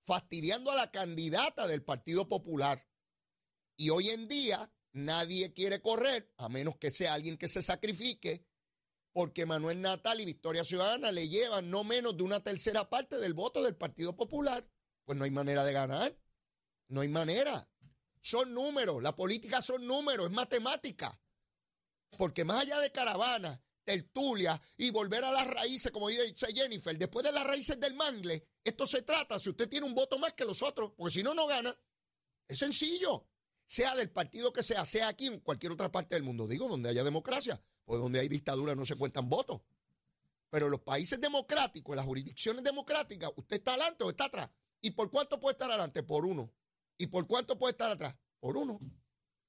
fastidiando 0.06 0.72
a 0.72 0.78
la 0.78 0.92
candidata 0.92 1.68
del 1.68 1.84
Partido 1.84 2.30
Popular. 2.30 2.88
Y 3.76 3.90
hoy 3.90 4.08
en 4.08 4.30
día 4.30 4.72
nadie 4.94 5.52
quiere 5.52 5.82
correr, 5.82 6.34
a 6.38 6.48
menos 6.48 6.78
que 6.78 6.90
sea 6.90 7.16
alguien 7.16 7.38
que 7.38 7.50
se 7.50 7.62
sacrifique, 7.62 8.48
porque 9.12 9.46
Manuel 9.46 9.82
Natal 9.82 10.22
y 10.22 10.26
Victoria 10.26 10.64
Ciudadana 10.64 11.12
le 11.12 11.28
llevan 11.28 11.70
no 11.70 11.84
menos 11.84 12.16
de 12.16 12.24
una 12.24 12.40
tercera 12.40 12.90
parte 12.90 13.18
del 13.18 13.34
voto 13.34 13.62
del 13.62 13.76
Partido 13.76 14.16
Popular. 14.16 14.66
Pues 15.04 15.18
no 15.18 15.26
hay 15.26 15.32
manera 15.32 15.66
de 15.66 15.74
ganar. 15.74 16.18
No 16.90 17.02
hay 17.02 17.08
manera. 17.08 17.68
Son 18.22 18.54
números. 18.54 19.02
La 19.02 19.16
política 19.16 19.62
son 19.62 19.88
números, 19.88 20.28
es 20.28 20.32
matemática. 20.32 21.20
Porque 22.18 22.44
más 22.44 22.64
allá 22.64 22.80
de 22.80 22.92
caravana, 22.92 23.62
tertulia 23.84 24.60
y 24.78 24.92
volver 24.92 25.24
a 25.24 25.32
las 25.32 25.48
raíces, 25.48 25.92
como 25.92 26.10
dice 26.10 26.54
Jennifer, 26.54 26.98
después 26.98 27.26
de 27.26 27.32
las 27.32 27.46
raíces 27.46 27.80
del 27.80 27.94
mangle, 27.94 28.46
esto 28.64 28.86
se 28.86 29.04
trata 29.04 29.40
si 29.40 29.50
usted 29.50 29.70
tiene 29.70 29.88
un 29.88 29.96
voto 29.96 30.20
más 30.20 30.34
que 30.34 30.46
los 30.46 30.62
otros, 30.62 30.92
porque 30.98 31.14
si 31.14 31.24
no, 31.24 31.34
no 31.34 31.48
gana. 31.48 31.76
Es 32.48 32.60
sencillo. 32.60 33.28
Sea 33.66 33.96
del 33.96 34.10
partido 34.10 34.52
que 34.52 34.64
sea, 34.64 34.84
sea 34.84 35.08
aquí 35.08 35.28
en 35.28 35.40
cualquier 35.40 35.72
otra 35.72 35.92
parte 35.92 36.16
del 36.16 36.24
mundo. 36.24 36.48
Digo, 36.48 36.68
donde 36.68 36.90
haya 36.90 37.04
democracia, 37.04 37.62
o 37.86 37.98
donde 37.98 38.20
hay 38.20 38.28
dictadura 38.28 38.74
no 38.74 38.86
se 38.86 38.96
cuentan 38.96 39.30
votos. 39.30 39.62
Pero 40.50 40.70
los 40.70 40.82
países 40.82 41.22
democráticos, 41.22 41.96
las 41.96 42.06
jurisdicciones 42.06 42.64
democráticas, 42.64 43.30
usted 43.36 43.58
está 43.58 43.76
adelante 43.76 44.04
o 44.04 44.10
está 44.10 44.26
atrás. 44.26 44.50
¿Y 44.82 44.92
por 44.92 45.12
cuánto 45.12 45.40
puede 45.40 45.54
estar 45.54 45.70
adelante? 45.70 46.02
Por 46.02 46.26
uno. 46.26 46.52
¿Y 47.00 47.08
por 47.08 47.26
cuánto 47.26 47.58
puede 47.58 47.72
estar 47.72 47.90
atrás? 47.90 48.14
Por 48.40 48.58
uno. 48.58 48.80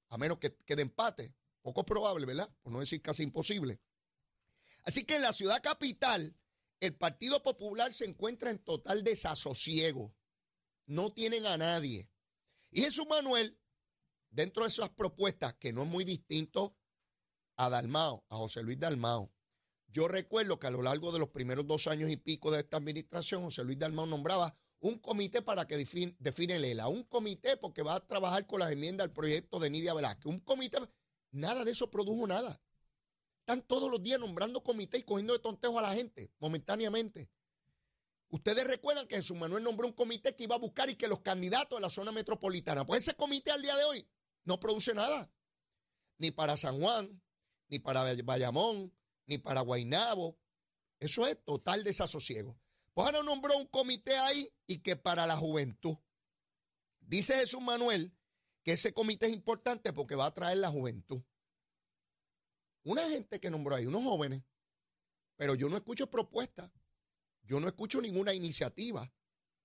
A 0.07 0.17
menos 0.17 0.39
que, 0.39 0.55
quede 0.65 0.81
empate. 0.81 1.35
Poco 1.61 1.85
probable, 1.85 2.25
¿verdad? 2.25 2.49
Por 2.61 2.71
no 2.71 2.79
decir 2.79 3.01
casi 3.01 3.23
imposible. 3.23 3.79
Así 4.83 5.03
que 5.03 5.17
en 5.17 5.21
la 5.21 5.33
ciudad 5.33 5.61
capital, 5.61 6.35
el 6.79 6.95
Partido 6.95 7.43
Popular 7.43 7.93
se 7.93 8.05
encuentra 8.05 8.49
en 8.49 8.59
total 8.59 9.03
desasosiego. 9.03 10.15
No 10.85 11.11
tienen 11.11 11.45
a 11.45 11.57
nadie. 11.57 12.09
Y 12.71 12.81
Jesús 12.81 13.05
Manuel, 13.09 13.59
dentro 14.29 14.63
de 14.63 14.69
esas 14.69 14.89
propuestas, 14.89 15.53
que 15.55 15.73
no 15.73 15.83
es 15.83 15.89
muy 15.89 16.05
distinto 16.05 16.77
a 17.57 17.69
Dalmao, 17.69 18.25
a 18.29 18.37
José 18.37 18.63
Luis 18.63 18.79
Dalmao, 18.79 19.31
yo 19.89 20.07
recuerdo 20.07 20.57
que 20.57 20.67
a 20.67 20.71
lo 20.71 20.81
largo 20.81 21.11
de 21.11 21.19
los 21.19 21.29
primeros 21.29 21.67
dos 21.67 21.87
años 21.87 22.09
y 22.09 22.15
pico 22.15 22.49
de 22.49 22.61
esta 22.61 22.77
administración, 22.77 23.43
José 23.43 23.65
Luis 23.65 23.77
Dalmao 23.77 24.05
nombraba 24.05 24.57
un 24.81 24.97
comité 24.97 25.41
para 25.41 25.65
que 25.67 25.77
define, 25.77 26.15
define 26.19 26.55
ELA, 26.55 26.87
un 26.87 27.03
comité 27.03 27.55
porque 27.55 27.83
va 27.83 27.95
a 27.95 28.07
trabajar 28.07 28.47
con 28.47 28.59
las 28.59 28.71
enmiendas 28.71 29.05
al 29.05 29.13
proyecto 29.13 29.59
de 29.59 29.69
Nidia 29.69 29.93
Velázquez, 29.93 30.25
un 30.25 30.39
comité, 30.39 30.79
nada 31.31 31.63
de 31.63 31.71
eso 31.71 31.89
produjo 31.89 32.27
nada. 32.27 32.61
Están 33.39 33.61
todos 33.61 33.89
los 33.91 34.01
días 34.01 34.19
nombrando 34.19 34.63
comité 34.63 34.97
y 34.97 35.03
cogiendo 35.03 35.33
de 35.33 35.39
tontejo 35.39 35.77
a 35.77 35.83
la 35.83 35.93
gente 35.93 36.31
momentáneamente. 36.39 37.29
Ustedes 38.29 38.63
recuerdan 38.65 39.07
que 39.07 39.17
Jesús 39.17 39.37
Manuel 39.37 39.63
nombró 39.63 39.87
un 39.87 39.93
comité 39.93 40.35
que 40.35 40.45
iba 40.45 40.55
a 40.55 40.59
buscar 40.59 40.89
y 40.89 40.95
que 40.95 41.07
los 41.07 41.19
candidatos 41.19 41.77
de 41.77 41.81
la 41.81 41.89
zona 41.89 42.11
metropolitana, 42.11 42.85
pues 42.85 43.01
ese 43.01 43.15
comité 43.15 43.51
al 43.51 43.61
día 43.61 43.75
de 43.75 43.83
hoy 43.83 44.07
no 44.45 44.59
produce 44.59 44.93
nada. 44.93 45.31
Ni 46.17 46.31
para 46.31 46.55
San 46.55 46.79
Juan, 46.79 47.21
ni 47.67 47.79
para 47.79 48.03
Bayamón, 48.23 48.93
ni 49.25 49.37
para 49.37 49.61
Guainabo. 49.61 50.37
Eso 50.99 51.27
es 51.27 51.43
total 51.43 51.83
desasosiego. 51.83 52.57
Pues 52.93 53.05
ahora 53.05 53.23
nombró 53.23 53.57
un 53.57 53.67
comité 53.67 54.17
ahí 54.17 54.53
y 54.67 54.79
que 54.79 54.95
para 54.95 55.25
la 55.25 55.37
juventud. 55.37 55.97
Dice 56.99 57.35
Jesús 57.35 57.61
Manuel 57.61 58.15
que 58.63 58.73
ese 58.73 58.93
comité 58.93 59.27
es 59.27 59.33
importante 59.33 59.91
porque 59.93 60.15
va 60.15 60.27
a 60.27 60.33
traer 60.33 60.57
la 60.57 60.69
juventud 60.69 61.23
una 62.83 63.07
gente 63.09 63.39
que 63.39 63.49
nombró 63.49 63.75
ahí, 63.75 63.85
unos 63.85 64.03
jóvenes, 64.03 64.43
pero 65.35 65.55
yo 65.55 65.69
no 65.69 65.77
escucho 65.77 66.09
propuestas, 66.09 66.71
yo 67.43 67.59
no 67.59 67.67
escucho 67.67 68.01
ninguna 68.01 68.33
iniciativa. 68.33 69.11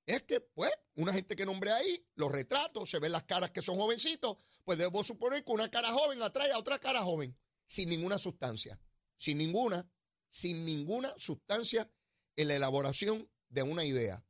Es 0.07 0.23
que, 0.23 0.41
pues, 0.41 0.71
una 0.95 1.13
gente 1.13 1.35
que 1.35 1.45
nombré 1.45 1.73
ahí, 1.73 2.07
los 2.15 2.31
retratos, 2.31 2.89
se 2.89 2.99
ven 2.99 3.13
las 3.13 3.25
caras 3.25 3.51
que 3.51 3.63
son 3.63 3.77
jovencitos, 3.77 4.37
pues 4.65 4.79
debo 4.79 5.03
suponer 5.03 5.45
que 5.45 5.53
una 5.53 5.69
cara 5.69 5.89
joven 5.89 6.23
atrae 6.23 6.53
a 6.53 6.59
otra 6.59 6.79
cara 6.79 7.03
joven, 7.03 7.37
sin 7.67 7.89
ninguna 7.89 8.19
sustancia, 8.19 8.81
sin 9.17 9.39
ninguna, 9.39 9.91
sin 10.29 10.65
ninguna 10.65 11.13
sustancia 11.17 11.91
en 12.37 12.49
la 12.49 12.57
elaboración 12.57 13.31
de 13.49 13.63
una 13.63 13.85
idea. 13.85 14.25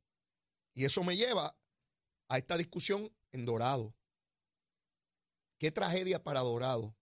Y 0.73 0.85
eso 0.85 1.03
me 1.03 1.15
lleva 1.15 1.57
a 2.29 2.37
esta 2.37 2.57
discusión 2.57 3.13
en 3.31 3.45
Dorado. 3.45 3.95
Qué 5.57 5.71
tragedia 5.71 6.23
para 6.23 6.41
Dorado 6.41 6.97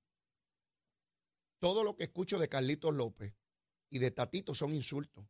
todo 1.65 1.83
lo 1.83 1.95
que 1.95 2.03
escucho 2.03 2.37
de 2.37 2.47
Carlitos 2.47 2.93
López 2.93 3.33
y 3.89 3.97
de 3.97 4.11
Tatito 4.11 4.53
son 4.53 4.75
insultos. 4.75 5.25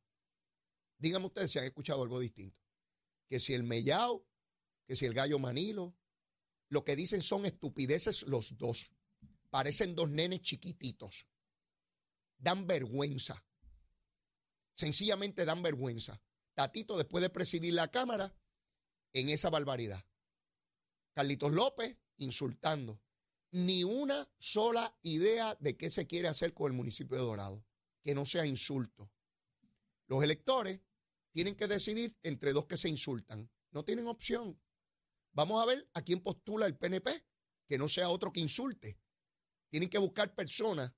Díganme 0.98 1.28
ustedes 1.28 1.50
si 1.50 1.60
han 1.60 1.64
escuchado 1.64 2.04
algo 2.04 2.20
distinto. 2.20 2.62
Que 3.30 3.40
si 3.40 3.54
el 3.54 3.64
mellao, 3.64 4.28
que 4.86 4.98
si 4.98 5.06
el 5.06 5.14
gallo 5.14 5.40
manilo, 5.40 5.96
lo 6.68 6.84
que 6.84 6.98
dicen 6.98 7.22
son 7.22 7.46
estupideces 7.46 8.24
los 8.24 8.58
dos. 8.58 8.92
Parecen 9.50 9.96
dos 9.96 10.10
nenes 10.10 10.42
chiquititos. 10.42 11.26
Dan 12.38 12.68
vergüenza. 12.68 13.46
Sencillamente 14.76 15.46
dan 15.46 15.64
vergüenza. 15.64 16.22
Tatito, 16.54 16.98
después 16.98 17.22
de 17.22 17.30
presidir 17.30 17.74
la 17.74 17.90
Cámara, 17.90 18.38
en 19.14 19.30
esa 19.30 19.50
barbaridad. 19.50 20.06
Carlitos 21.14 21.52
López 21.52 21.98
insultando. 22.18 23.02
Ni 23.52 23.86
una 23.86 24.30
sola 24.38 24.98
idea 25.02 25.56
de 25.62 25.78
qué 25.78 25.90
se 25.90 26.06
quiere 26.08 26.28
hacer 26.28 26.54
con 26.54 26.72
el 26.72 26.78
municipio 26.78 27.18
de 27.18 27.24
Dorado, 27.24 27.66
que 28.04 28.14
no 28.14 28.26
sea 28.26 28.46
insulto. 28.46 29.10
Los 30.08 30.24
electores 30.24 30.82
tienen 31.32 31.56
que 31.56 31.68
decidir 31.68 32.18
entre 32.24 32.52
dos 32.52 32.66
que 32.66 32.76
se 32.76 32.90
insultan. 32.90 33.50
No 33.72 33.86
tienen 33.86 34.08
opción. 34.08 34.62
Vamos 35.32 35.62
a 35.62 35.66
ver 35.66 35.90
a 35.94 36.02
quién 36.02 36.22
postula 36.22 36.66
el 36.66 36.78
PNP, 36.78 37.26
que 37.68 37.78
no 37.78 37.88
sea 37.88 38.10
otro 38.10 38.34
que 38.34 38.42
insulte. 38.42 39.00
Tienen 39.70 39.90
que 39.90 39.98
buscar 39.98 40.36
personas, 40.36 40.94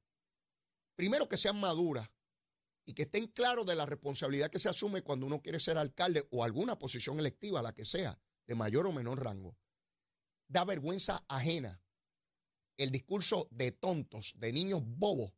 primero 0.95 1.29
que 1.29 1.37
sean 1.37 1.59
maduras 1.59 2.09
y 2.87 2.93
que 2.93 3.03
estén 3.03 3.27
claros 3.27 3.65
de 3.65 3.75
la 3.75 3.85
responsabilidad 3.85 4.49
que 4.49 4.59
se 4.59 4.69
asume 4.69 5.01
cuando 5.01 5.25
uno 5.25 5.41
quiere 5.41 5.59
ser 5.59 5.77
alcalde 5.77 6.25
o 6.31 6.45
alguna 6.45 6.79
posición 6.79 7.19
electiva, 7.19 7.61
la 7.61 7.75
que 7.75 7.83
sea, 7.83 8.17
de 8.47 8.55
mayor 8.55 8.87
o 8.87 8.93
menor 8.93 9.21
rango. 9.21 9.57
Da 10.47 10.63
vergüenza 10.63 11.25
ajena 11.27 11.83
el 12.77 12.89
discurso 12.89 13.49
de 13.51 13.73
tontos, 13.73 14.35
de 14.37 14.53
niños 14.53 14.83
bobos, 14.85 15.33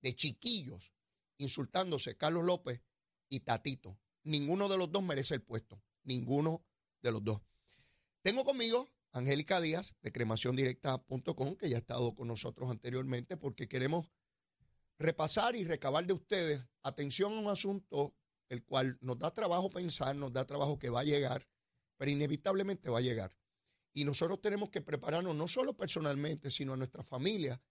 de 0.00 0.14
chiquillos, 0.14 0.92
insultándose 1.38 2.16
Carlos 2.16 2.44
López 2.44 2.80
y 3.28 3.40
Tatito. 3.40 3.98
Ninguno 4.22 4.68
de 4.68 4.78
los 4.78 4.92
dos 4.92 5.02
merece 5.02 5.34
el 5.34 5.42
puesto. 5.42 5.82
Ninguno 6.04 6.64
de 7.02 7.10
los 7.10 7.24
dos. 7.24 7.40
Tengo 8.22 8.44
conmigo 8.44 8.88
Angélica 9.10 9.60
Díaz 9.60 9.96
de 10.02 10.12
cremaciondirecta.com, 10.12 11.56
que 11.56 11.68
ya 11.68 11.78
ha 11.78 11.80
estado 11.80 12.14
con 12.14 12.28
nosotros 12.28 12.70
anteriormente, 12.70 13.36
porque 13.36 13.66
queremos 13.66 14.06
repasar 15.00 15.56
y 15.56 15.64
recabar 15.64 16.06
de 16.06 16.12
ustedes 16.12 16.62
atención 16.82 17.32
a 17.32 17.38
un 17.40 17.48
asunto 17.48 18.14
el 18.50 18.62
cual 18.64 18.98
nos 19.00 19.18
da 19.18 19.32
trabajo 19.32 19.70
pensar, 19.70 20.14
nos 20.14 20.32
da 20.32 20.44
trabajo 20.44 20.78
que 20.78 20.90
va 20.90 21.00
a 21.00 21.04
llegar, 21.04 21.48
pero 21.96 22.10
inevitablemente 22.10 22.90
va 22.90 22.98
a 22.98 23.02
llegar. 23.02 23.34
Y 23.94 24.04
nosotros 24.04 24.42
tenemos 24.42 24.68
que 24.68 24.82
prepararnos 24.82 25.34
no 25.34 25.48
solo 25.48 25.74
personalmente, 25.74 26.50
sino 26.50 26.74
a 26.74 26.76
nuestra 26.76 27.02
familia, 27.02 27.62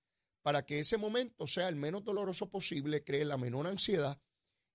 para 0.41 0.65
que 0.65 0.79
ese 0.79 0.98
momento 0.98 1.45
sea 1.45 1.69
el 1.69 1.75
menos 1.75 2.03
doloroso 2.03 2.50
posible, 2.50 3.03
cree 3.03 3.25
la 3.25 3.38
menor 3.38 3.67
ansiedad 3.67 4.19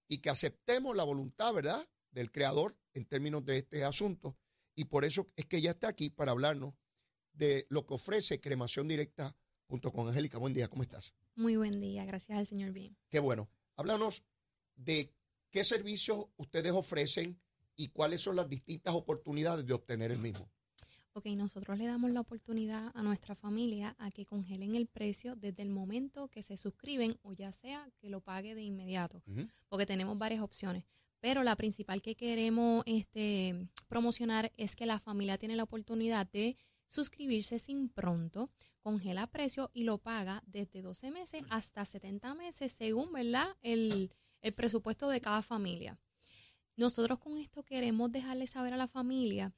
y 0.09 0.19
que 0.19 0.31
aceptemos 0.31 0.95
la 0.95 1.05
voluntad, 1.05 1.53
¿verdad?, 1.53 1.89
del 2.13 2.31
creador 2.31 2.79
en 2.93 3.05
términos 3.05 3.45
de 3.45 3.59
este 3.59 3.83
asunto. 3.83 4.39
Y 4.77 4.85
por 4.85 5.05
eso 5.05 5.33
es 5.35 5.47
que 5.47 5.57
ella 5.57 5.73
está 5.73 5.89
aquí 5.89 6.09
para 6.09 6.31
hablarnos 6.31 6.75
de 7.33 7.67
lo 7.69 7.85
que 7.85 7.95
ofrece 7.95 8.41
cremación 8.41 8.87
directa.com. 8.87 10.07
Angélica, 10.07 10.39
buen 10.39 10.55
día, 10.55 10.69
¿cómo 10.69 10.85
estás? 10.85 11.15
Muy 11.37 11.57
buen 11.57 11.81
día, 11.81 12.05
gracias 12.05 12.39
al 12.39 12.47
señor 12.47 12.73
bien. 12.73 12.97
Qué 13.09 13.19
bueno. 13.19 13.49
Háblanos 13.77 14.23
de 14.77 15.13
qué 15.51 15.65
servicios 15.65 16.27
ustedes 16.37 16.73
ofrecen 16.73 17.41
y 17.77 17.89
cuáles 17.89 18.21
son 18.21 18.37
las 18.37 18.49
distintas 18.49 18.95
oportunidades 18.95 19.67
de 19.67 19.73
obtener 19.73 20.13
el 20.13 20.19
mismo. 20.19 20.49
Ok, 21.13 21.27
nosotros 21.37 21.79
le 21.79 21.87
damos 21.87 22.11
la 22.11 22.21
oportunidad 22.21 22.91
a 22.93 23.03
nuestra 23.03 23.37
familia 23.37 23.95
a 23.99 24.11
que 24.11 24.25
congelen 24.25 24.75
el 24.75 24.87
precio 24.87 25.37
desde 25.37 25.63
el 25.63 25.71
momento 25.71 26.29
que 26.29 26.43
se 26.43 26.57
suscriben 26.57 27.17
o 27.23 27.33
ya 27.33 27.53
sea 27.53 27.89
que 28.01 28.11
lo 28.11 28.21
pague 28.21 28.57
de 28.57 28.63
inmediato, 28.63 29.23
porque 29.69 29.87
tenemos 29.87 30.19
varias 30.19 30.41
opciones. 30.41 30.85
Pero 31.21 31.45
la 31.45 31.55
principal 31.55 32.03
que 32.03 32.17
queremos 32.17 32.83
este, 32.87 33.69
promocionar 33.89 34.53
es 34.57 34.75
que 34.75 34.87
la 34.87 34.99
familia 34.99 35.39
tiene 35.39 35.55
la 35.55 35.63
oportunidad 35.63 36.31
de 36.31 36.57
suscribirse 36.87 37.59
sin 37.59 37.89
pronto, 37.89 38.51
congela 38.81 39.27
precio 39.27 39.71
y 39.75 39.85
lo 39.85 39.99
paga 39.99 40.43
desde 40.47 40.83
12 40.83 41.11
meses 41.11 41.43
hasta 41.51 41.85
70 41.85 42.35
meses 42.35 42.73
según 42.73 43.13
¿verdad? 43.13 43.57
El, 43.63 44.13
el 44.41 44.53
presupuesto 44.53 45.09
de 45.09 45.21
cada 45.21 45.43
familia. 45.43 45.99
Nosotros 46.77 47.19
con 47.19 47.39
esto 47.39 47.63
queremos 47.63 48.11
dejarle 48.11 48.47
saber 48.47 48.75
a 48.75 48.77
la 48.77 48.89
familia 48.89 49.55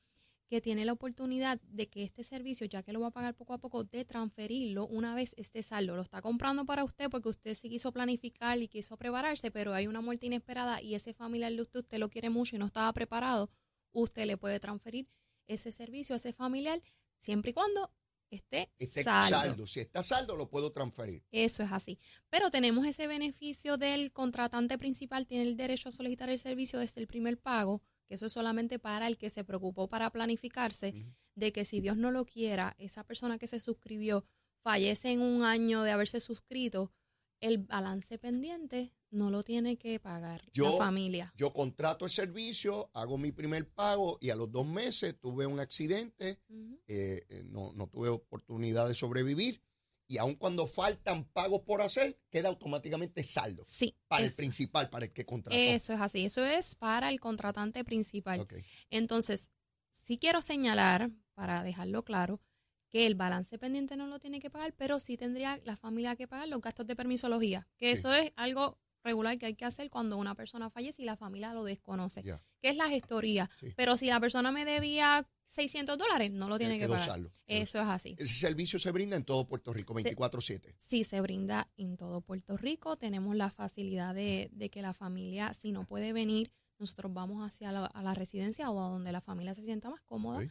que 0.48 0.60
tiene 0.60 0.84
la 0.84 0.92
oportunidad 0.92 1.60
de 1.62 1.88
que 1.88 2.04
este 2.04 2.22
servicio, 2.22 2.66
ya 2.66 2.82
que 2.82 2.92
lo 2.92 3.00
va 3.00 3.08
a 3.08 3.12
pagar 3.12 3.34
poco 3.34 3.52
a 3.52 3.58
poco, 3.58 3.84
de 3.84 4.04
transferirlo 4.04 4.86
una 4.86 5.14
vez 5.14 5.34
esté 5.36 5.62
saldo. 5.62 5.96
Lo 5.96 6.02
está 6.02 6.22
comprando 6.22 6.64
para 6.64 6.84
usted 6.84 7.10
porque 7.10 7.30
usted 7.30 7.54
se 7.54 7.68
quiso 7.68 7.92
planificar 7.92 8.60
y 8.60 8.68
quiso 8.68 8.96
prepararse, 8.96 9.50
pero 9.50 9.74
hay 9.74 9.86
una 9.86 10.00
muerte 10.00 10.26
inesperada 10.26 10.80
y 10.80 10.94
ese 10.94 11.14
familiar 11.14 11.52
de 11.52 11.62
usted, 11.62 11.80
usted 11.80 11.98
lo 11.98 12.08
quiere 12.08 12.30
mucho 12.30 12.54
y 12.54 12.58
no 12.58 12.66
estaba 12.66 12.92
preparado, 12.92 13.50
usted 13.92 14.26
le 14.26 14.36
puede 14.36 14.60
transferir 14.60 15.08
ese 15.48 15.72
servicio 15.72 16.14
a 16.14 16.16
ese 16.16 16.32
familiar 16.32 16.80
siempre 17.18 17.50
y 17.50 17.54
cuando 17.54 17.92
esté, 18.30 18.70
saldo. 19.02 19.66
Si 19.66 19.80
está 19.80 20.02
saldo, 20.02 20.36
lo 20.36 20.50
puedo 20.50 20.72
transferir. 20.72 21.24
Eso 21.30 21.62
es 21.62 21.72
así. 21.72 21.98
Pero 22.28 22.50
tenemos 22.50 22.86
ese 22.86 23.06
beneficio 23.06 23.76
del 23.76 24.12
contratante 24.12 24.78
principal, 24.78 25.26
tiene 25.26 25.44
el 25.44 25.56
derecho 25.56 25.88
a 25.88 25.92
solicitar 25.92 26.28
el 26.28 26.38
servicio 26.38 26.78
desde 26.78 27.00
el 27.00 27.06
primer 27.06 27.38
pago 27.38 27.82
que 28.06 28.14
eso 28.14 28.26
es 28.26 28.32
solamente 28.32 28.78
para 28.78 29.06
el 29.08 29.18
que 29.18 29.30
se 29.30 29.44
preocupó 29.44 29.88
para 29.88 30.10
planificarse, 30.10 30.94
de 31.34 31.52
que 31.52 31.64
si 31.64 31.80
Dios 31.80 31.96
no 31.96 32.10
lo 32.10 32.24
quiera, 32.24 32.74
esa 32.78 33.04
persona 33.04 33.38
que 33.38 33.46
se 33.46 33.60
suscribió 33.60 34.24
fallece 34.62 35.10
en 35.10 35.20
un 35.20 35.44
año 35.44 35.82
de 35.82 35.90
haberse 35.90 36.20
suscrito, 36.20 36.92
el 37.40 37.58
balance 37.58 38.18
pendiente 38.18 38.92
no 39.16 39.30
lo 39.30 39.42
tiene 39.42 39.76
que 39.76 39.98
pagar 39.98 40.42
la 40.54 40.72
familia. 40.72 41.32
Yo 41.36 41.52
contrato 41.52 42.04
el 42.04 42.10
servicio, 42.10 42.90
hago 42.92 43.18
mi 43.18 43.32
primer 43.32 43.68
pago 43.68 44.18
y 44.20 44.30
a 44.30 44.36
los 44.36 44.50
dos 44.52 44.66
meses 44.66 45.18
tuve 45.20 45.46
un 45.46 45.58
accidente, 45.58 46.40
eh, 46.86 47.24
eh, 47.28 47.42
no, 47.44 47.72
no 47.72 47.88
tuve 47.88 48.08
oportunidad 48.08 48.86
de 48.88 48.94
sobrevivir 48.94 49.60
y 50.08 50.18
aun 50.18 50.36
cuando 50.36 50.66
faltan 50.66 51.24
pagos 51.24 51.62
por 51.62 51.82
hacer, 51.82 52.18
queda 52.30 52.48
automáticamente 52.48 53.22
saldo. 53.22 53.62
Sí. 53.66 53.96
Para 54.06 54.24
el 54.24 54.32
principal, 54.32 54.88
para 54.88 55.06
el 55.06 55.12
que 55.12 55.24
contrató. 55.24 55.58
Eso 55.58 55.92
es 55.92 56.00
así, 56.00 56.24
eso 56.24 56.44
es 56.44 56.76
para 56.76 57.08
el 57.08 57.18
contratante 57.18 57.84
principal. 57.84 58.46
Entonces, 58.90 59.50
sí 59.90 60.18
quiero 60.18 60.42
señalar, 60.42 61.10
para 61.34 61.62
dejarlo 61.62 62.04
claro, 62.04 62.40
que 62.88 63.06
el 63.06 63.16
balance 63.16 63.58
pendiente 63.58 63.96
no 63.96 64.06
lo 64.06 64.20
tiene 64.20 64.40
que 64.40 64.48
pagar, 64.48 64.72
pero 64.74 65.00
sí 65.00 65.16
tendría 65.16 65.60
la 65.64 65.76
familia 65.76 66.14
que 66.14 66.28
pagar 66.28 66.48
los 66.48 66.60
gastos 66.60 66.86
de 66.86 66.94
permisología, 66.94 67.68
que 67.76 67.90
eso 67.90 68.12
es 68.12 68.32
algo 68.36 68.78
regular 69.06 69.38
que 69.38 69.46
hay 69.46 69.54
que 69.54 69.64
hacer 69.64 69.88
cuando 69.88 70.18
una 70.18 70.34
persona 70.34 70.68
fallece 70.68 71.02
y 71.02 71.04
la 71.06 71.16
familia 71.16 71.54
lo 71.54 71.64
desconoce, 71.64 72.22
que 72.22 72.68
es 72.68 72.76
la 72.76 72.88
gestoría. 72.88 73.48
Pero 73.76 73.96
si 73.96 74.06
la 74.06 74.20
persona 74.20 74.52
me 74.52 74.64
debía 74.64 75.26
600 75.44 75.96
dólares, 75.96 76.32
no 76.32 76.48
lo 76.48 76.58
tiene 76.58 76.78
que 76.78 76.88
pagar. 76.88 77.20
Eso 77.46 77.80
es 77.80 77.88
así. 77.88 78.16
Ese 78.18 78.34
servicio 78.34 78.78
se 78.78 78.90
brinda 78.90 79.16
en 79.16 79.24
todo 79.24 79.46
Puerto 79.46 79.72
Rico, 79.72 79.94
24/7. 79.94 80.74
Sí, 80.78 81.04
se 81.04 81.20
brinda 81.20 81.68
en 81.76 81.96
todo 81.96 82.20
Puerto 82.20 82.56
Rico. 82.56 82.96
Tenemos 82.96 83.34
la 83.36 83.50
facilidad 83.50 84.14
de, 84.14 84.50
que 84.70 84.82
la 84.82 84.92
familia, 84.92 85.54
si 85.54 85.72
no 85.72 85.84
puede 85.84 86.12
venir, 86.12 86.52
nosotros 86.78 87.14
vamos 87.14 87.46
hacia 87.46 87.72
la, 87.72 87.86
a 87.86 88.02
la 88.02 88.12
residencia 88.12 88.70
o 88.70 88.82
a 88.82 88.90
donde 88.90 89.10
la 89.12 89.22
familia 89.22 89.54
se 89.54 89.64
sienta 89.64 89.88
más 89.88 90.02
cómoda. 90.02 90.46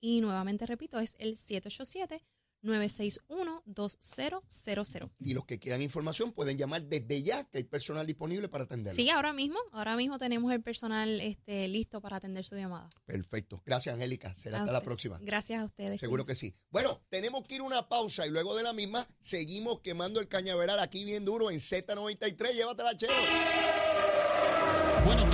Y 0.00 0.20
nuevamente 0.20 0.64
repito, 0.64 1.00
es 1.00 1.16
el 1.18 1.36
787 1.36 2.22
961-2000. 2.62 5.10
Y 5.20 5.34
los 5.34 5.44
que 5.44 5.58
quieran 5.58 5.82
información 5.82 6.32
pueden 6.32 6.56
llamar 6.56 6.84
desde 6.84 7.22
ya, 7.22 7.44
que 7.44 7.58
hay 7.58 7.64
personal 7.64 8.06
disponible 8.06 8.48
para 8.48 8.64
atenderlo. 8.64 8.94
Sí, 8.94 9.10
ahora 9.10 9.32
mismo, 9.32 9.58
ahora 9.72 9.96
mismo 9.96 10.18
tenemos 10.18 10.52
el 10.52 10.62
personal 10.62 11.20
este, 11.20 11.68
listo 11.68 12.00
para 12.00 12.16
atender 12.16 12.44
su 12.44 12.56
llamada. 12.56 12.88
Perfecto. 13.06 13.62
Gracias, 13.64 13.94
Angélica. 13.94 14.34
Será 14.34 14.60
hasta 14.60 14.72
la 14.72 14.82
próxima. 14.82 15.18
Gracias 15.22 15.60
a 15.60 15.64
ustedes. 15.64 16.00
Seguro 16.00 16.24
que 16.24 16.34
sí. 16.34 16.54
Bueno, 16.70 17.00
tenemos 17.08 17.46
que 17.46 17.56
ir 17.56 17.60
a 17.60 17.64
una 17.64 17.88
pausa 17.88 18.26
y 18.26 18.30
luego 18.30 18.56
de 18.56 18.62
la 18.62 18.72
misma 18.72 19.08
seguimos 19.20 19.80
quemando 19.80 20.20
el 20.20 20.28
cañaveral 20.28 20.80
aquí 20.80 21.04
bien 21.04 21.24
duro 21.24 21.50
en 21.50 21.58
Z93. 21.58 22.54
Llévatela, 22.54 22.96
chero. 22.96 23.14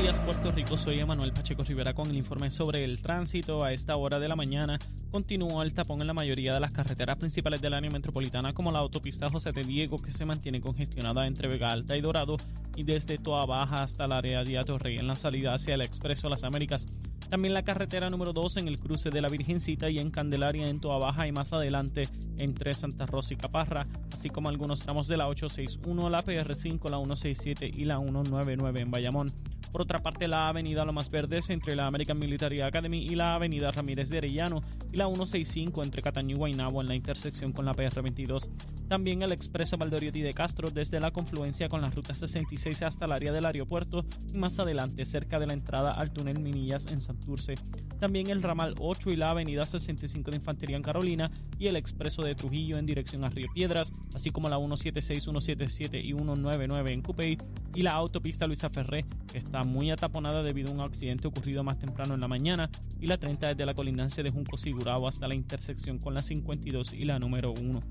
Días 0.05 0.21
Puerto 0.21 0.53
Rico, 0.53 0.77
soy 0.77 1.01
Emanuel 1.01 1.33
Pacheco 1.33 1.65
Rivera 1.65 1.95
con 1.95 2.11
el 2.11 2.17
informe 2.17 2.51
sobre 2.51 2.85
el 2.85 3.01
tránsito. 3.01 3.65
A 3.65 3.73
esta 3.73 3.97
hora 3.97 4.19
de 4.19 4.29
la 4.29 4.37
mañana 4.37 4.79
continúa 5.11 5.65
el 5.65 5.73
tapón 5.73 6.03
en 6.03 6.07
la 6.07 6.13
mayoría 6.13 6.53
de 6.53 6.61
las 6.61 6.73
carreteras 6.73 7.17
principales 7.17 7.63
del 7.63 7.73
área 7.73 7.91
metropolitana 7.91 8.53
como 8.53 8.71
la 8.71 8.81
autopista 8.81 9.31
José 9.31 9.53
de 9.53 9.65
Diego 9.65 9.97
que 9.97 10.11
se 10.11 10.27
mantiene 10.27 10.61
congestionada 10.61 11.27
entre 11.27 11.49
Vega 11.49 11.71
Alta 11.71 11.97
y 11.97 12.03
Dorado 12.03 12.37
y 12.77 12.83
desde 12.83 13.17
Toa 13.17 13.47
Baja 13.47 13.83
hasta 13.83 14.05
el 14.05 14.13
área 14.13 14.45
de 14.45 14.59
Atorrey 14.59 14.99
en 14.99 15.07
la 15.07 15.17
salida 15.17 15.55
hacia 15.55 15.73
el 15.73 15.81
Expreso 15.81 16.29
Las 16.29 16.45
Américas. 16.45 16.85
También 17.31 17.55
la 17.55 17.65
carretera 17.65 18.11
número 18.11 18.35
2 18.35 18.59
en 18.59 18.69
el 18.69 18.79
cruce 18.79 19.09
de 19.09 19.23
la 19.23 19.31
Virgencita 19.31 19.89
y 19.89 20.01
en 20.01 20.11
Candelaria 20.11 20.69
en 20.69 20.81
Toa 20.81 20.99
Baja 20.99 21.27
y 21.27 21.33
más 21.33 21.55
adelante 21.55 22.11
entre 22.37 22.75
Santa 22.75 23.07
Rosa 23.07 23.33
y 23.33 23.39
Caparra, 23.39 23.87
así 24.13 24.29
como 24.29 24.51
algunos 24.51 24.81
tramos 24.81 25.09
de 25.09 25.17
la 25.17 25.29
861, 25.29 26.11
la 26.11 26.23
PR5, 26.23 26.91
la 26.91 26.99
167 26.99 27.71
y 27.75 27.87
la 27.87 27.97
199 27.97 28.81
en 28.83 28.91
Bayamón. 28.91 29.54
Por 29.75 29.83
otra 29.83 29.99
parte, 29.99 30.29
la 30.29 30.47
avenida 30.47 30.85
Lomas 30.85 31.11
Verdes 31.11 31.51
entre 31.51 31.75
la 31.75 31.89
American 31.89 32.17
Military 32.17 32.61
Academy 32.61 32.99
y 32.99 33.17
la 33.17 33.35
avenida 33.35 33.73
Ramírez 33.73 34.09
de 34.09 34.19
Arellano 34.19 34.63
y 34.93 34.97
la 34.97 35.07
165 35.07 35.83
entre 35.83 36.01
Cataño 36.01 36.37
y 36.37 36.39
Guaynabo 36.39 36.81
en 36.81 36.87
la 36.87 36.95
intersección 36.95 37.51
con 37.51 37.65
la 37.65 37.75
PR22. 37.75 38.49
También 38.87 39.23
el 39.23 39.33
expreso 39.33 39.77
Valdoriotti 39.77 40.21
de 40.21 40.33
Castro 40.33 40.71
desde 40.71 41.01
la 41.01 41.11
confluencia 41.11 41.69
con 41.69 41.81
la 41.81 41.91
ruta 41.91 42.15
66 42.15 42.85
hasta 42.85 43.07
el 43.07 43.11
área 43.11 43.33
del 43.33 43.47
aeropuerto 43.47 44.05
y 44.33 44.37
más 44.37 44.61
adelante 44.61 45.05
cerca 45.05 45.41
de 45.41 45.49
la 45.49 45.55
entrada 45.55 45.91
al 45.91 46.13
túnel 46.13 46.39
Minillas 46.39 46.87
en 46.87 47.01
Santurce. 47.01 47.57
También 47.99 48.31
el 48.31 48.45
ramal 48.45 48.77
8 48.79 49.11
y 49.11 49.17
la 49.17 49.31
avenida 49.31 49.65
65 49.65 50.31
de 50.31 50.37
Infantería 50.37 50.77
en 50.77 50.83
Carolina 50.85 51.33
y 51.59 51.67
el 51.67 51.75
expreso 51.75 52.23
de 52.23 52.37
Trujillo 52.37 52.79
en 52.79 52.87
dirección 52.87 53.25
a 53.25 53.29
Río 53.31 53.49
Piedras, 53.53 53.93
así 54.15 54.31
como 54.31 54.49
la 54.49 54.59
176, 54.59 55.25
177 55.25 55.99
y 55.99 56.13
199 56.13 56.93
en 56.93 57.03
Cupey 57.03 57.39
y 57.75 57.83
la 57.83 57.93
autopista 57.93 58.47
Luisa 58.47 58.71
Ferré, 58.71 59.05
que 59.33 59.39
muy 59.65 59.91
ataponada 59.91 60.43
debido 60.43 60.71
a 60.71 60.75
un 60.75 60.81
accidente 60.81 61.29
ocurrido 61.29 61.65
más 61.65 61.79
temprano 61.79 62.15
en 62.15 62.21
la 62.21 62.29
mañana, 62.29 62.71
y 63.01 63.07
la 63.07 63.19
30 63.19 63.49
desde 63.49 63.67
la 63.67 63.75
colindancia 63.75 64.23
de 64.23 64.31
Junco 64.31 64.57
Sigurao 64.57 65.07
hasta 65.07 65.29
la 65.29 65.35
intersección 65.35 65.99
con 65.99 66.15
la 66.15 66.23
52 66.23 66.93
y 66.95 67.05
la 67.05 67.19
número 67.19 67.53
1. 67.53 67.83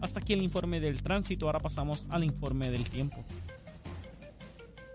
Hasta 0.00 0.20
aquí 0.20 0.32
el 0.32 0.42
informe 0.42 0.80
del 0.80 1.02
tránsito, 1.02 1.46
ahora 1.46 1.60
pasamos 1.60 2.06
al 2.10 2.24
informe 2.24 2.70
del 2.70 2.88
tiempo. 2.88 3.24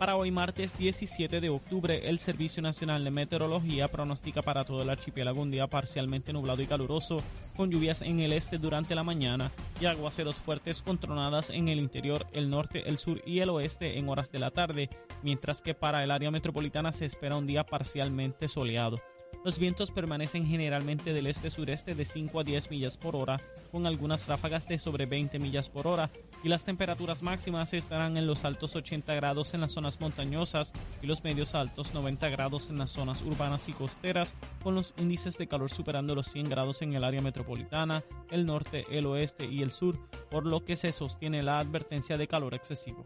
Para 0.01 0.15
hoy 0.15 0.31
martes 0.31 0.75
17 0.79 1.39
de 1.39 1.49
octubre, 1.49 2.09
el 2.09 2.17
Servicio 2.17 2.63
Nacional 2.63 3.03
de 3.03 3.11
Meteorología 3.11 3.87
pronostica 3.87 4.41
para 4.41 4.63
todo 4.63 4.81
el 4.81 4.89
archipiélago 4.89 5.43
un 5.43 5.51
día 5.51 5.67
parcialmente 5.67 6.33
nublado 6.33 6.59
y 6.63 6.65
caluroso, 6.65 7.21
con 7.55 7.69
lluvias 7.69 8.01
en 8.01 8.19
el 8.19 8.33
este 8.33 8.57
durante 8.57 8.95
la 8.95 9.03
mañana 9.03 9.51
y 9.79 9.85
aguaceros 9.85 10.37
fuertes 10.37 10.81
con 10.81 10.97
tronadas 10.97 11.51
en 11.51 11.67
el 11.67 11.77
interior, 11.77 12.25
el 12.33 12.49
norte, 12.49 12.89
el 12.89 12.97
sur 12.97 13.21
y 13.27 13.41
el 13.41 13.51
oeste 13.51 13.99
en 13.99 14.09
horas 14.09 14.31
de 14.31 14.39
la 14.39 14.49
tarde, 14.49 14.89
mientras 15.21 15.61
que 15.61 15.75
para 15.75 16.03
el 16.03 16.09
área 16.09 16.31
metropolitana 16.31 16.91
se 16.91 17.05
espera 17.05 17.37
un 17.37 17.45
día 17.45 17.63
parcialmente 17.63 18.47
soleado. 18.47 18.99
Los 19.43 19.57
vientos 19.57 19.89
permanecen 19.89 20.45
generalmente 20.45 21.13
del 21.13 21.25
este-sureste 21.25 21.95
de 21.95 22.05
5 22.05 22.41
a 22.41 22.43
10 22.43 22.69
millas 22.69 22.97
por 22.97 23.15
hora, 23.15 23.41
con 23.71 23.87
algunas 23.87 24.27
ráfagas 24.27 24.67
de 24.67 24.77
sobre 24.77 25.07
20 25.07 25.39
millas 25.39 25.67
por 25.67 25.87
hora, 25.87 26.11
y 26.43 26.49
las 26.49 26.63
temperaturas 26.63 27.23
máximas 27.23 27.73
estarán 27.73 28.17
en 28.17 28.27
los 28.27 28.45
altos 28.45 28.75
80 28.75 29.15
grados 29.15 29.55
en 29.55 29.61
las 29.61 29.71
zonas 29.71 29.99
montañosas 29.99 30.73
y 31.01 31.07
los 31.07 31.23
medios 31.23 31.55
altos 31.55 31.95
90 31.95 32.29
grados 32.29 32.69
en 32.69 32.77
las 32.77 32.91
zonas 32.91 33.23
urbanas 33.23 33.67
y 33.67 33.73
costeras, 33.73 34.35
con 34.61 34.75
los 34.75 34.93
índices 34.97 35.39
de 35.39 35.47
calor 35.47 35.71
superando 35.71 36.13
los 36.13 36.27
100 36.27 36.47
grados 36.47 36.83
en 36.83 36.93
el 36.93 37.03
área 37.03 37.21
metropolitana, 37.21 38.03
el 38.29 38.45
norte, 38.45 38.85
el 38.91 39.07
oeste 39.07 39.47
y 39.47 39.63
el 39.63 39.71
sur, 39.71 39.97
por 40.29 40.45
lo 40.45 40.63
que 40.63 40.75
se 40.75 40.91
sostiene 40.91 41.41
la 41.41 41.57
advertencia 41.57 42.15
de 42.15 42.27
calor 42.27 42.53
excesivo. 42.53 43.05